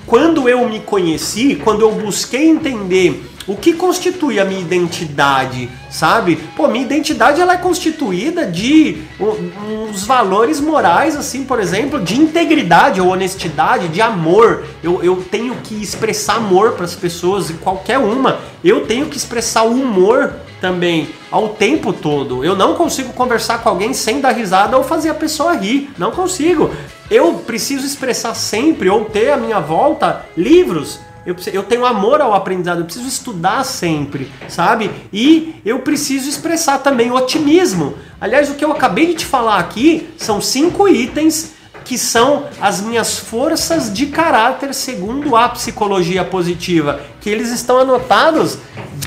Quando 0.05 0.47
eu 0.47 0.67
me 0.69 0.81
conheci, 0.81 1.55
quando 1.55 1.81
eu 1.81 1.91
busquei 1.93 2.47
entender 2.47 3.31
o 3.47 3.56
que 3.56 3.73
constitui 3.73 4.39
a 4.39 4.45
minha 4.45 4.62
identidade, 4.62 5.69
sabe? 5.89 6.38
Pô, 6.56 6.67
minha 6.67 6.86
identidade 6.86 7.41
ela 7.41 7.54
é 7.54 7.58
constituída 7.58 8.45
de 8.45 9.04
uns 9.19 10.04
valores 10.06 10.60
morais, 10.60 11.15
assim, 11.15 11.43
por 11.43 11.60
exemplo, 11.60 11.99
de 11.99 12.19
integridade 12.19 13.01
ou 13.01 13.10
honestidade, 13.10 13.88
de 13.88 14.01
amor. 14.01 14.65
Eu, 14.84 15.04
eu 15.04 15.17
tenho 15.30 15.56
que 15.63 15.82
expressar 15.82 16.36
amor 16.36 16.73
para 16.73 16.86
as 16.86 16.95
pessoas, 16.95 17.49
e 17.49 17.54
qualquer 17.54 17.97
uma. 17.97 18.39
Eu 18.63 18.86
tenho 18.86 19.08
que 19.08 19.17
expressar 19.17 19.63
o 19.63 19.71
humor 19.71 20.34
também 20.60 21.10
ao 21.32 21.49
tempo 21.49 21.91
todo. 21.91 22.45
Eu 22.45 22.56
não 22.56 22.75
consigo 22.75 23.12
conversar 23.13 23.60
com 23.63 23.69
alguém 23.69 23.93
sem 23.93 24.21
dar 24.21 24.32
risada 24.32 24.77
ou 24.77 24.84
fazer 24.84 25.10
a 25.10 25.15
pessoa 25.15 25.54
rir. 25.54 25.89
Não 25.97 26.12
consigo. 26.12 26.69
Eu 27.10 27.34
preciso 27.45 27.86
expressar 27.86 28.36
sempre 28.36 28.89
ou 28.89 29.06
ter 29.06 29.32
à 29.32 29.38
minha 29.38 29.60
volta 29.60 30.25
livros 30.38 30.99
eu, 31.25 31.36
eu 31.53 31.63
tenho 31.63 31.86
amor 31.86 32.19
ao 32.19 32.34
aprendizado, 32.34 32.79
eu 32.79 32.86
preciso 32.86 33.07
estudar 33.07 33.63
sempre, 33.63 34.31
sabe? 34.47 34.89
E 35.13 35.55
eu 35.63 35.79
preciso 35.79 36.27
expressar 36.27 36.79
também 36.79 37.12
o 37.12 37.15
otimismo. 37.15 37.95
Aliás, 38.19 38.49
o 38.49 38.55
que 38.55 38.65
eu 38.65 38.71
acabei 38.71 39.07
de 39.07 39.15
te 39.15 39.25
falar 39.25 39.60
aqui 39.60 40.10
são 40.17 40.41
cinco 40.41 40.88
itens 40.88 41.53
que 41.86 41.97
são 41.97 42.45
as 42.60 42.81
minhas 42.81 43.19
forças 43.19 43.91
de 43.91 44.07
caráter 44.07 44.73
segundo 44.73 45.36
a 45.36 45.49
psicologia 45.49 46.23
positiva, 46.23 47.01
que 47.19 47.29
eles 47.29 47.49
estão 47.49 47.77
anotados 47.77 48.57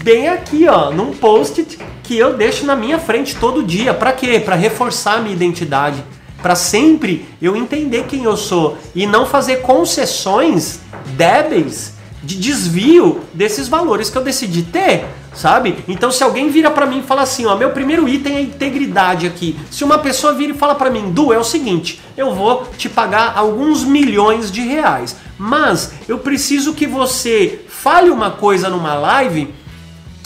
bem 0.03 0.29
aqui, 0.29 0.69
ó, 0.69 0.91
num 0.91 1.13
post 1.13 1.79
que 2.03 2.17
eu 2.17 2.37
deixo 2.37 2.67
na 2.67 2.77
minha 2.77 2.99
frente 2.99 3.37
todo 3.37 3.63
dia. 3.63 3.95
Para 3.95 4.13
quê? 4.13 4.39
Para 4.39 4.55
reforçar 4.55 5.19
a 5.19 5.21
minha 5.21 5.35
identidade, 5.35 6.05
para 6.43 6.55
sempre 6.55 7.27
eu 7.41 7.57
entender 7.57 8.05
quem 8.05 8.25
eu 8.25 8.37
sou 8.37 8.77
e 8.95 9.07
não 9.07 9.25
fazer 9.25 9.63
concessões 9.63 10.81
débeis 11.17 11.94
de 12.25 12.37
desvio 12.37 13.21
desses 13.33 13.69
valores 13.69 14.11
que 14.11 14.19
eu 14.19 14.23
decidi 14.23 14.63
ter 14.63 15.05
sabe? 15.35 15.85
Então 15.89 16.11
se 16.11 16.23
alguém 16.23 16.49
vira 16.49 16.71
para 16.71 16.87
mim 16.87 17.01
e 17.01 17.03
fala 17.03 17.23
assim, 17.23 17.45
ó, 17.45 17.57
meu 17.57 17.71
primeiro 17.71 18.09
item 18.09 18.37
é 18.37 18.41
integridade 18.41 19.27
aqui. 19.27 19.59
Se 19.71 19.85
uma 19.85 19.99
pessoa 19.99 20.33
vira 20.33 20.53
e 20.53 20.57
fala 20.57 20.75
para 20.75 20.91
mim, 20.91 21.11
Du, 21.11 21.33
é 21.33 21.39
o 21.39 21.45
seguinte, 21.45 22.01
eu 22.17 22.33
vou 22.33 22.69
te 22.79 22.89
pagar 22.89 23.33
alguns 23.37 23.85
milhões 23.85 24.51
de 24.51 24.61
reais, 24.61 25.17
mas 25.37 25.93
eu 26.09 26.19
preciso 26.19 26.73
que 26.75 26.87
você 26.87 27.65
fale 27.69 28.11
uma 28.11 28.31
coisa 28.31 28.71
numa 28.71 28.95
live 28.95 29.53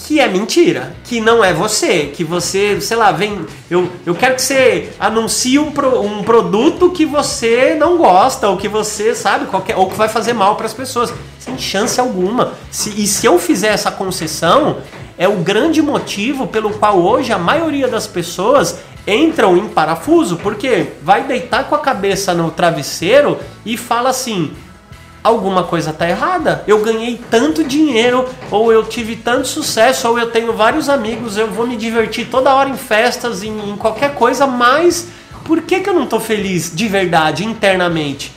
que 0.09 0.21
é 0.21 0.27
mentira, 0.27 0.95
que 1.05 1.21
não 1.21 1.45
é 1.45 1.53
você, 1.53 2.07
que 2.07 2.25
você, 2.25 2.81
sei 2.81 2.97
lá, 2.97 3.13
vem. 3.13 3.45
Eu, 3.69 3.91
eu 4.07 4.15
quero 4.15 4.37
que 4.37 4.41
você 4.41 4.89
anuncie 4.99 5.59
um, 5.59 5.71
pro, 5.71 6.01
um 6.01 6.23
produto 6.23 6.89
que 6.89 7.05
você 7.05 7.77
não 7.79 7.99
gosta, 7.99 8.49
ou 8.49 8.57
que 8.57 8.69
você, 8.69 9.15
sabe, 9.15 9.45
qualquer, 9.45 9.77
ou 9.77 9.87
que 9.87 9.95
vai 9.95 10.09
fazer 10.09 10.33
mal 10.33 10.57
para 10.57 10.65
as 10.65 10.73
pessoas. 10.73 11.13
Sem 11.39 11.59
chance 11.59 12.01
alguma. 12.01 12.55
Se, 12.71 12.89
e 12.97 13.07
se 13.07 13.27
eu 13.27 13.39
fizer 13.39 13.69
essa 13.69 13.91
concessão, 13.91 14.79
é 15.19 15.29
o 15.29 15.43
grande 15.43 15.83
motivo 15.83 16.47
pelo 16.47 16.71
qual 16.71 16.99
hoje 16.99 17.31
a 17.31 17.39
maioria 17.39 17.87
das 17.87 18.07
pessoas 18.07 18.79
entram 19.07 19.59
em 19.59 19.69
parafuso, 19.69 20.39
porque 20.39 20.87
vai 21.03 21.25
deitar 21.25 21.65
com 21.65 21.75
a 21.75 21.81
cabeça 21.81 22.33
no 22.33 22.51
travesseiro 22.51 23.39
e 23.63 23.77
fala 23.77 24.09
assim: 24.09 24.53
alguma 25.29 25.65
coisa 25.65 25.93
tá 25.93 26.09
errada. 26.09 26.65
Eu 26.67 26.83
ganhei 26.83 27.21
tanto 27.31 27.65
dinheiro, 27.65 28.27
ou 28.51 28.73
eu 28.73 28.85
tive 28.85 29.17
tanto 29.17 29.47
sucesso, 29.47 30.09
ou 30.09 30.19
eu 30.19 30.31
tenho 30.31 30.53
vários 30.53 30.89
amigos, 30.89 31.37
eu 31.37 31.49
vou 31.49 31.67
me 31.67 31.77
divertir 31.77 32.29
toda 32.31 32.55
hora 32.55 32.69
em 32.69 32.77
festas, 32.77 33.43
em, 33.43 33.71
em 33.71 33.77
qualquer 33.77 34.15
coisa, 34.15 34.47
mas 34.47 35.09
por 35.45 35.63
que, 35.63 35.81
que 35.81 35.89
eu 35.89 35.95
não 35.95 36.07
tô 36.07 36.19
feliz 36.21 36.75
de 36.75 36.89
verdade, 36.89 37.45
internamente? 37.45 38.33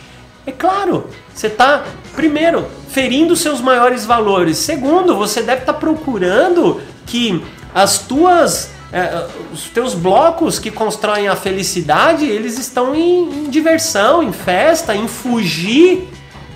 É 0.45 0.51
claro, 0.51 1.07
você 1.33 1.49
tá, 1.49 1.83
primeiro, 2.15 2.65
ferindo 2.89 3.35
seus 3.35 3.61
maiores 3.61 4.05
valores. 4.05 4.57
Segundo, 4.57 5.15
você 5.15 5.41
deve 5.41 5.61
estar 5.61 5.73
tá 5.73 5.79
procurando 5.79 6.81
que 7.05 7.43
as 7.73 7.99
tuas 7.99 8.69
é, 8.91 9.25
os 9.53 9.69
teus 9.69 9.93
blocos 9.93 10.59
que 10.59 10.69
constroem 10.69 11.29
a 11.29 11.35
felicidade, 11.35 12.25
eles 12.25 12.59
estão 12.59 12.93
em, 12.93 13.45
em 13.45 13.49
diversão, 13.49 14.21
em 14.21 14.33
festa, 14.33 14.93
em 14.93 15.07
fugir 15.07 16.09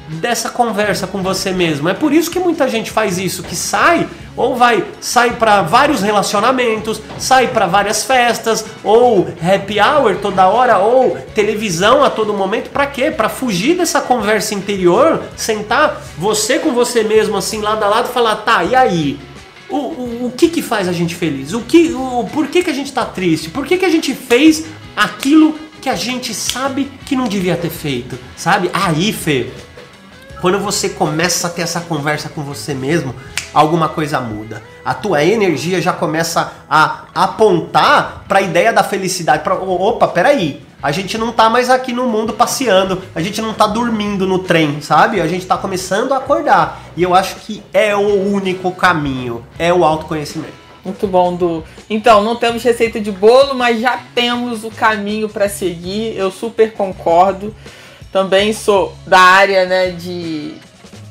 dessa 0.07 0.49
conversa 0.49 1.07
com 1.07 1.21
você 1.21 1.51
mesmo. 1.51 1.89
É 1.89 1.93
por 1.93 2.13
isso 2.13 2.29
que 2.29 2.39
muita 2.39 2.67
gente 2.69 2.91
faz 2.91 3.17
isso, 3.17 3.43
que 3.43 3.55
sai 3.55 4.07
ou 4.37 4.55
vai 4.55 4.83
sai 4.99 5.35
para 5.37 5.61
vários 5.61 6.01
relacionamentos, 6.01 7.01
sai 7.17 7.47
para 7.47 7.67
várias 7.67 8.03
festas, 8.03 8.65
ou 8.83 9.27
happy 9.41 9.79
hour 9.79 10.17
toda 10.17 10.47
hora, 10.47 10.77
ou 10.77 11.17
televisão 11.33 12.03
a 12.03 12.09
todo 12.09 12.33
momento. 12.33 12.69
Para 12.69 12.87
quê? 12.87 13.09
Para 13.09 13.29
fugir 13.29 13.77
dessa 13.77 14.01
conversa 14.01 14.53
interior, 14.53 15.23
sentar 15.35 16.01
você 16.17 16.59
com 16.59 16.73
você 16.73 17.03
mesmo 17.03 17.37
assim 17.37 17.61
lado 17.61 17.83
a 17.83 17.87
lado, 17.87 18.09
falar, 18.09 18.37
tá, 18.37 18.63
e 18.63 18.75
aí? 18.75 19.19
O, 19.67 19.77
o, 19.77 20.25
o 20.27 20.31
que 20.31 20.49
que 20.49 20.61
faz 20.61 20.87
a 20.87 20.91
gente 20.91 21.15
feliz? 21.15 21.53
O 21.53 21.61
que, 21.61 21.91
o, 21.93 22.29
por 22.31 22.47
que 22.47 22.61
que 22.61 22.69
a 22.69 22.73
gente 22.73 22.93
tá 22.93 23.03
triste? 23.03 23.49
Por 23.49 23.65
que 23.65 23.77
que 23.77 23.85
a 23.85 23.89
gente 23.89 24.13
fez 24.13 24.65
aquilo 24.95 25.55
que 25.81 25.89
a 25.89 25.95
gente 25.95 26.35
sabe 26.35 26.91
que 27.05 27.15
não 27.15 27.27
devia 27.27 27.55
ter 27.55 27.71
feito? 27.71 28.17
Sabe? 28.37 28.69
Aí, 28.71 29.11
Fê, 29.11 29.49
quando 30.41 30.59
você 30.59 30.89
começa 30.89 31.47
a 31.47 31.49
ter 31.49 31.61
essa 31.61 31.81
conversa 31.81 32.29
com 32.29 32.43
você 32.43 32.73
mesmo, 32.73 33.15
alguma 33.53 33.89
coisa 33.89 34.19
muda. 34.19 34.61
A 34.83 34.93
tua 34.93 35.23
energia 35.23 35.81
já 35.81 35.93
começa 35.93 36.51
a 36.69 37.05
apontar 37.15 38.23
para 38.27 38.39
a 38.39 38.41
ideia 38.41 38.71
da 38.71 38.83
felicidade. 38.83 39.43
Pra, 39.43 39.55
opa, 39.55 40.07
peraí. 40.07 40.63
A 40.83 40.91
gente 40.91 41.17
não 41.17 41.31
tá 41.31 41.49
mais 41.49 41.69
aqui 41.69 41.91
no 41.91 42.05
mundo 42.05 42.33
passeando, 42.33 43.01
a 43.15 43.21
gente 43.21 43.41
não 43.41 43.55
tá 43.55 43.65
dormindo 43.65 44.27
no 44.27 44.39
trem, 44.39 44.81
sabe? 44.81 45.19
A 45.19 45.25
gente 45.25 45.45
tá 45.47 45.57
começando 45.57 46.11
a 46.13 46.17
acordar. 46.17 46.79
E 46.95 47.01
eu 47.01 47.15
acho 47.15 47.37
que 47.37 47.63
é 47.73 47.95
o 47.95 48.31
único 48.31 48.71
caminho, 48.71 49.43
é 49.57 49.73
o 49.73 49.83
autoconhecimento. 49.83 50.53
Muito 50.85 51.07
bom, 51.07 51.35
Du. 51.35 51.63
Então, 51.89 52.23
não 52.23 52.35
temos 52.35 52.61
receita 52.61 53.01
de 53.01 53.11
bolo, 53.11 53.55
mas 53.55 53.81
já 53.81 53.99
temos 54.13 54.63
o 54.63 54.69
caminho 54.69 55.27
para 55.27 55.49
seguir. 55.49 56.15
Eu 56.15 56.29
super 56.29 56.73
concordo. 56.73 57.55
Também 58.15 58.53
sou 58.53 58.95
da 59.05 59.19
área 59.19 59.65
né, 59.65 59.89
de, 59.89 60.53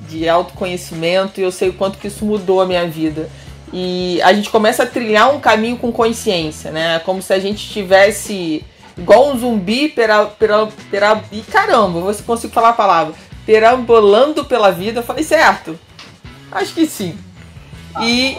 de 0.08 0.26
autoconhecimento 0.26 1.38
e 1.38 1.42
eu 1.42 1.52
sei 1.52 1.68
o 1.68 1.74
quanto 1.74 1.98
que 1.98 2.06
isso 2.06 2.24
mudou 2.24 2.62
a 2.62 2.66
minha 2.66 2.88
vida. 2.88 3.28
E 3.70 4.22
a 4.22 4.32
gente 4.32 4.48
começa 4.48 4.84
a 4.84 4.86
trilhar 4.86 5.30
um 5.34 5.38
caminho 5.38 5.76
com 5.76 5.92
consciência, 5.92 6.70
né? 6.70 6.98
Como 7.00 7.20
se 7.20 7.34
a 7.34 7.38
gente 7.38 7.68
tivesse 7.68 8.64
igual 8.96 9.28
um 9.28 9.38
zumbi 9.38 9.90
pera, 9.90 10.24
pera, 10.24 10.66
pera, 10.90 11.22
e 11.30 11.42
caramba, 11.42 12.00
você 12.00 12.22
consigo 12.22 12.54
falar 12.54 12.70
a 12.70 12.72
palavra, 12.72 13.14
perambulando 13.44 14.42
pela 14.42 14.70
vida. 14.70 15.00
Eu 15.00 15.04
falei 15.04 15.24
certo? 15.24 15.78
Acho 16.50 16.72
que 16.72 16.86
sim. 16.86 17.18
E 18.00 18.38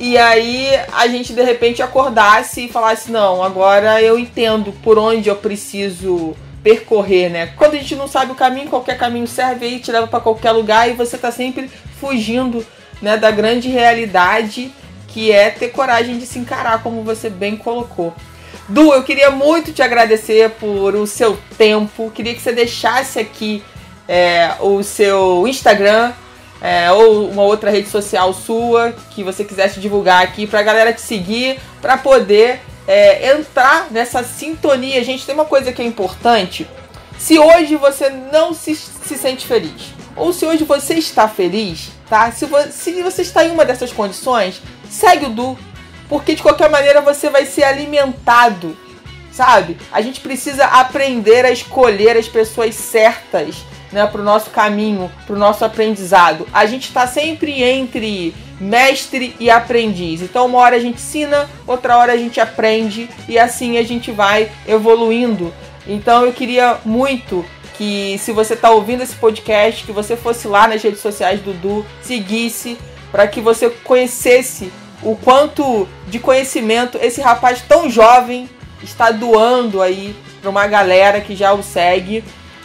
e 0.00 0.18
aí 0.18 0.68
a 0.92 1.06
gente 1.06 1.32
de 1.32 1.44
repente 1.44 1.80
acordasse 1.80 2.64
e 2.64 2.68
falasse 2.68 3.12
não, 3.12 3.40
agora 3.40 4.02
eu 4.02 4.18
entendo 4.18 4.72
por 4.82 4.98
onde 4.98 5.28
eu 5.28 5.36
preciso 5.36 6.34
percorrer, 6.64 7.28
né? 7.28 7.52
Quando 7.58 7.74
a 7.74 7.76
gente 7.76 7.94
não 7.94 8.08
sabe 8.08 8.32
o 8.32 8.34
caminho, 8.34 8.70
qualquer 8.70 8.96
caminho 8.96 9.28
serve 9.28 9.66
aí, 9.66 9.78
te 9.78 9.92
leva 9.92 10.06
para 10.06 10.18
qualquer 10.18 10.50
lugar 10.50 10.88
e 10.88 10.94
você 10.94 11.18
tá 11.18 11.30
sempre 11.30 11.70
fugindo, 12.00 12.66
né, 13.02 13.18
da 13.18 13.30
grande 13.30 13.68
realidade 13.68 14.72
que 15.08 15.30
é 15.30 15.50
ter 15.50 15.68
coragem 15.68 16.18
de 16.18 16.26
se 16.26 16.38
encarar, 16.38 16.82
como 16.82 17.02
você 17.02 17.28
bem 17.28 17.54
colocou. 17.54 18.14
Du, 18.66 18.94
eu 18.94 19.02
queria 19.02 19.30
muito 19.30 19.72
te 19.72 19.82
agradecer 19.82 20.50
por 20.52 20.94
o 20.94 21.06
seu 21.06 21.38
tempo. 21.58 22.10
Queria 22.10 22.34
que 22.34 22.40
você 22.40 22.52
deixasse 22.52 23.18
aqui 23.18 23.62
é, 24.08 24.54
o 24.58 24.82
seu 24.82 25.46
Instagram 25.46 26.12
é, 26.62 26.90
ou 26.90 27.28
uma 27.28 27.42
outra 27.42 27.70
rede 27.70 27.88
social 27.90 28.32
sua 28.32 28.94
que 29.10 29.22
você 29.22 29.44
quisesse 29.44 29.80
divulgar 29.80 30.22
aqui 30.22 30.46
para 30.46 30.60
a 30.60 30.62
galera 30.62 30.92
te 30.94 31.02
seguir, 31.02 31.58
para 31.82 31.98
poder 31.98 32.60
é, 32.86 33.32
entrar 33.32 33.88
nessa 33.90 34.22
sintonia. 34.22 35.02
Gente, 35.04 35.26
tem 35.26 35.34
uma 35.34 35.44
coisa 35.44 35.72
que 35.72 35.82
é 35.82 35.84
importante. 35.84 36.68
Se 37.18 37.38
hoje 37.38 37.76
você 37.76 38.10
não 38.10 38.52
se, 38.52 38.74
se 38.74 39.16
sente 39.16 39.46
feliz, 39.46 39.94
ou 40.16 40.32
se 40.32 40.44
hoje 40.44 40.64
você 40.64 40.94
está 40.94 41.28
feliz, 41.28 41.90
tá? 42.08 42.30
Se, 42.30 42.46
vo, 42.46 42.56
se 42.70 43.02
você 43.02 43.22
está 43.22 43.44
em 43.44 43.50
uma 43.50 43.64
dessas 43.64 43.92
condições, 43.92 44.60
segue 44.88 45.26
o 45.26 45.30
Du, 45.30 45.58
porque 46.08 46.34
de 46.34 46.42
qualquer 46.42 46.70
maneira 46.70 47.00
você 47.00 47.30
vai 47.30 47.46
ser 47.46 47.64
alimentado, 47.64 48.76
sabe? 49.32 49.76
A 49.92 50.00
gente 50.00 50.20
precisa 50.20 50.66
aprender 50.66 51.44
a 51.44 51.50
escolher 51.50 52.16
as 52.16 52.28
pessoas 52.28 52.74
certas 52.74 53.56
né, 53.90 54.06
para 54.06 54.20
o 54.20 54.24
nosso 54.24 54.50
caminho, 54.50 55.10
para 55.26 55.34
o 55.34 55.38
nosso 55.38 55.64
aprendizado. 55.64 56.46
A 56.52 56.66
gente 56.66 56.88
está 56.88 57.06
sempre 57.06 57.62
entre 57.62 58.34
mestre 58.60 59.34
e 59.38 59.50
aprendiz. 59.50 60.22
Então, 60.22 60.46
uma 60.46 60.58
hora 60.58 60.76
a 60.76 60.80
gente 60.80 60.96
ensina, 60.96 61.48
outra 61.66 61.96
hora 61.96 62.12
a 62.12 62.16
gente 62.16 62.40
aprende 62.40 63.08
e 63.28 63.38
assim 63.38 63.78
a 63.78 63.82
gente 63.82 64.10
vai 64.10 64.50
evoluindo. 64.66 65.52
Então, 65.86 66.24
eu 66.24 66.32
queria 66.32 66.78
muito 66.84 67.44
que, 67.76 68.16
se 68.18 68.32
você 68.32 68.54
está 68.54 68.70
ouvindo 68.70 69.02
esse 69.02 69.16
podcast, 69.16 69.84
que 69.84 69.92
você 69.92 70.16
fosse 70.16 70.46
lá 70.46 70.66
nas 70.68 70.82
redes 70.82 71.00
sociais 71.00 71.40
do 71.40 71.52
Du, 71.52 71.84
seguisse, 72.02 72.78
para 73.10 73.26
que 73.26 73.40
você 73.40 73.68
conhecesse 73.68 74.72
o 75.02 75.16
quanto 75.16 75.86
de 76.08 76.18
conhecimento 76.18 76.98
esse 77.00 77.20
rapaz 77.20 77.62
tão 77.62 77.90
jovem 77.90 78.48
está 78.82 79.10
doando 79.10 79.82
aí 79.82 80.16
para 80.40 80.50
uma 80.50 80.66
galera 80.66 81.20
que 81.20 81.36
já 81.36 81.52
o 81.52 81.62
segue 81.62 82.24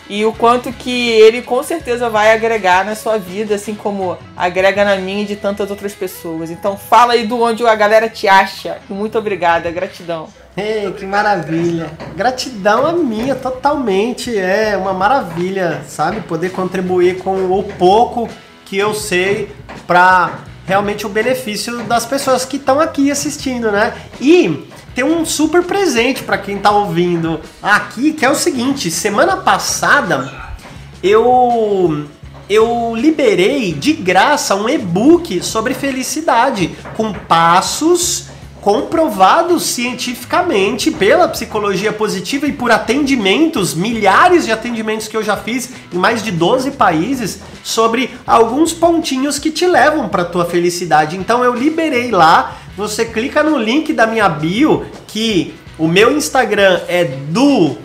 e 0.10 0.26
o 0.26 0.34
quanto 0.34 0.74
que 0.74 1.10
ele 1.12 1.44
com 1.44 1.62
certeza 1.62 2.10
vai 2.10 2.34
agregar 2.34 2.84
na 2.84 2.96
sua 2.96 3.18
vida, 3.18 3.56
assim 3.56 3.76
como 3.76 4.18
agrega 4.36 4.84
na 4.84 4.96
minha 4.96 5.22
e 5.22 5.26
de 5.26 5.36
tantas 5.36 5.70
outras 5.70 5.94
pessoas. 5.94 6.50
Então 6.50 6.76
fala 6.76 7.14
aí 7.14 7.28
do 7.28 7.40
onde 7.40 7.66
a 7.66 7.76
galera 7.76 8.10
te 8.10 8.28
acha. 8.28 8.80
Muito 8.90 9.18
obrigada, 9.18 9.70
gratidão. 9.70 10.28
Ei, 10.58 10.92
que 10.94 11.06
maravilha. 11.06 11.92
Gratidão 12.16 12.86
a 12.86 12.92
minha, 12.92 13.36
totalmente. 13.36 14.36
É 14.36 14.76
uma 14.76 14.94
maravilha, 14.94 15.84
sabe? 15.88 16.22
Poder 16.22 16.50
contribuir 16.50 17.20
com 17.20 17.46
o 17.46 17.64
pouco 17.64 18.28
que 18.66 18.78
eu 18.78 18.94
sei 18.94 19.52
para 19.86 20.40
realmente 20.66 21.06
o 21.06 21.10
benefício 21.10 21.84
das 21.84 22.06
pessoas 22.06 22.46
que 22.46 22.58
estão 22.58 22.80
aqui 22.80 23.10
assistindo, 23.10 23.72
né? 23.72 23.94
E 24.20 24.69
um 25.04 25.26
super 25.26 25.64
presente 25.64 26.24
para 26.24 26.38
quem 26.38 26.58
tá 26.58 26.72
ouvindo 26.72 27.40
aqui, 27.62 28.14
que 28.14 28.26
é 28.26 28.30
o 28.30 28.36
seguinte, 28.36 28.90
semana 28.92 29.38
passada 29.38 30.50
eu 31.02 32.06
eu 32.50 32.96
liberei 32.96 33.74
de 33.74 33.94
graça 33.94 34.56
um 34.56 34.68
e-book 34.68 35.44
sobre 35.44 35.76
felicidade 35.76 36.76
com 36.98 37.14
passos 37.14 38.30
comprovado 38.62 39.60
cientificamente 39.60 40.92
pela 40.92 41.28
psicologia 41.28 41.94
positiva 41.94 42.46
e 42.46 42.52
por 42.52 42.72
atendimentos, 42.72 43.74
milhares 43.74 44.46
de 44.46 44.52
atendimentos 44.52 45.08
que 45.08 45.16
eu 45.16 45.24
já 45.24 45.38
fiz 45.38 45.72
em 45.94 45.98
mais 45.98 46.22
de 46.22 46.32
12 46.32 46.72
países 46.72 47.40
sobre 47.64 48.12
alguns 48.28 48.74
pontinhos 48.74 49.40
que 49.40 49.52
te 49.52 49.66
levam 49.66 50.10
para 50.10 50.26
tua 50.26 50.46
felicidade. 50.46 51.18
Então 51.18 51.44
eu 51.44 51.54
liberei 51.54 52.12
lá, 52.12 52.58
você 52.80 53.04
clica 53.04 53.44
no 53.44 53.58
link 53.58 53.92
da 53.92 54.08
minha 54.08 54.30
bio 54.30 54.86
que 55.06 55.54
o 55.78 55.86
meu 55.86 56.16
Instagram 56.16 56.80
é 56.88 57.04
do 57.04 57.78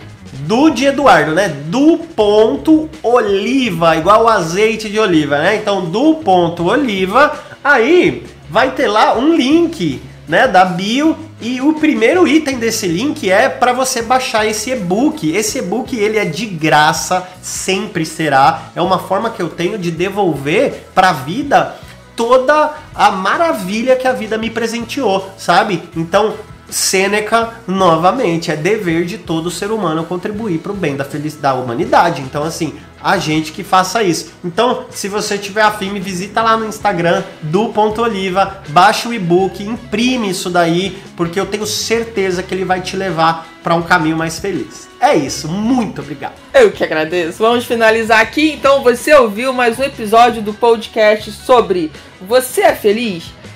do 0.47 0.69
de 0.69 0.85
Eduardo, 0.85 1.33
né? 1.33 1.49
Do 1.49 1.97
ponto 1.97 2.89
oliva, 3.03 3.97
igual 3.97 4.23
o 4.23 4.27
azeite 4.29 4.89
de 4.89 4.97
oliva, 4.97 5.37
né? 5.37 5.57
Então 5.57 5.85
do 5.85 6.15
ponto 6.15 6.65
oliva, 6.67 7.37
aí 7.61 8.23
vai 8.49 8.71
ter 8.71 8.87
lá 8.87 9.17
um 9.17 9.35
link 9.35 10.01
né, 10.27 10.47
da 10.47 10.63
bio 10.63 11.17
e 11.41 11.59
o 11.61 11.73
primeiro 11.73 12.27
item 12.27 12.57
desse 12.57 12.87
link 12.87 13.29
é 13.29 13.49
para 13.49 13.73
você 13.73 14.01
baixar 14.01 14.45
esse 14.45 14.71
e-book. 14.71 15.29
Esse 15.29 15.59
e-book 15.59 15.95
ele 15.95 16.17
é 16.17 16.25
de 16.25 16.45
graça, 16.45 17.27
sempre 17.41 18.05
será. 18.05 18.71
É 18.75 18.81
uma 18.81 18.99
forma 18.99 19.29
que 19.29 19.41
eu 19.41 19.49
tenho 19.49 19.77
de 19.77 19.91
devolver 19.91 20.87
para 20.95 21.09
a 21.09 21.13
vida 21.13 21.75
toda 22.15 22.73
a 22.93 23.11
maravilha 23.11 23.95
que 23.95 24.07
a 24.07 24.13
vida 24.13 24.37
me 24.37 24.49
presenteou, 24.49 25.31
sabe? 25.37 25.83
Então, 25.95 26.35
Sêneca, 26.69 27.53
novamente, 27.67 28.51
é 28.51 28.55
dever 28.55 29.05
de 29.05 29.17
todo 29.17 29.51
ser 29.51 29.71
humano 29.71 30.05
contribuir 30.05 30.59
para 30.59 30.71
o 30.71 30.75
bem 30.75 30.95
da 30.95 31.05
felicidade 31.05 31.35
da 31.45 31.53
humanidade. 31.53 32.21
Então, 32.21 32.43
assim, 32.43 32.73
a 33.01 33.19
gente 33.19 33.51
que 33.51 33.63
faça 33.63 34.01
isso. 34.01 34.31
Então, 34.43 34.85
se 34.89 35.07
você 35.07 35.37
tiver 35.37 35.61
afim, 35.61 35.91
me 35.91 35.99
visita 35.99 36.41
lá 36.41 36.57
no 36.57 36.67
Instagram 36.67 37.23
do 37.43 37.69
Ponto 37.69 38.01
Oliva, 38.01 38.63
baixa 38.69 39.07
o 39.07 39.13
e-book, 39.13 39.63
imprime 39.63 40.29
isso 40.29 40.49
daí, 40.49 40.97
porque 41.15 41.39
eu 41.39 41.45
tenho 41.45 41.67
certeza 41.67 42.41
que 42.41 42.51
ele 42.51 42.65
vai 42.65 42.81
te 42.81 42.97
levar 42.97 43.47
para 43.63 43.75
um 43.75 43.83
caminho 43.83 44.17
mais 44.17 44.39
feliz. 44.39 44.87
É 44.99 45.15
isso, 45.15 45.47
muito 45.47 46.01
obrigado. 46.01 46.33
Eu 46.51 46.71
que 46.71 46.83
agradeço. 46.83 47.37
Vamos 47.37 47.65
finalizar 47.65 48.21
aqui. 48.21 48.53
Então, 48.53 48.81
você 48.81 49.13
ouviu 49.13 49.53
mais 49.53 49.77
um 49.77 49.83
episódio 49.83 50.41
do 50.41 50.53
podcast 50.53 51.31
sobre 51.31 51.91
Você 52.27 52.61
é 52.61 52.73
Feliz? 52.73 53.25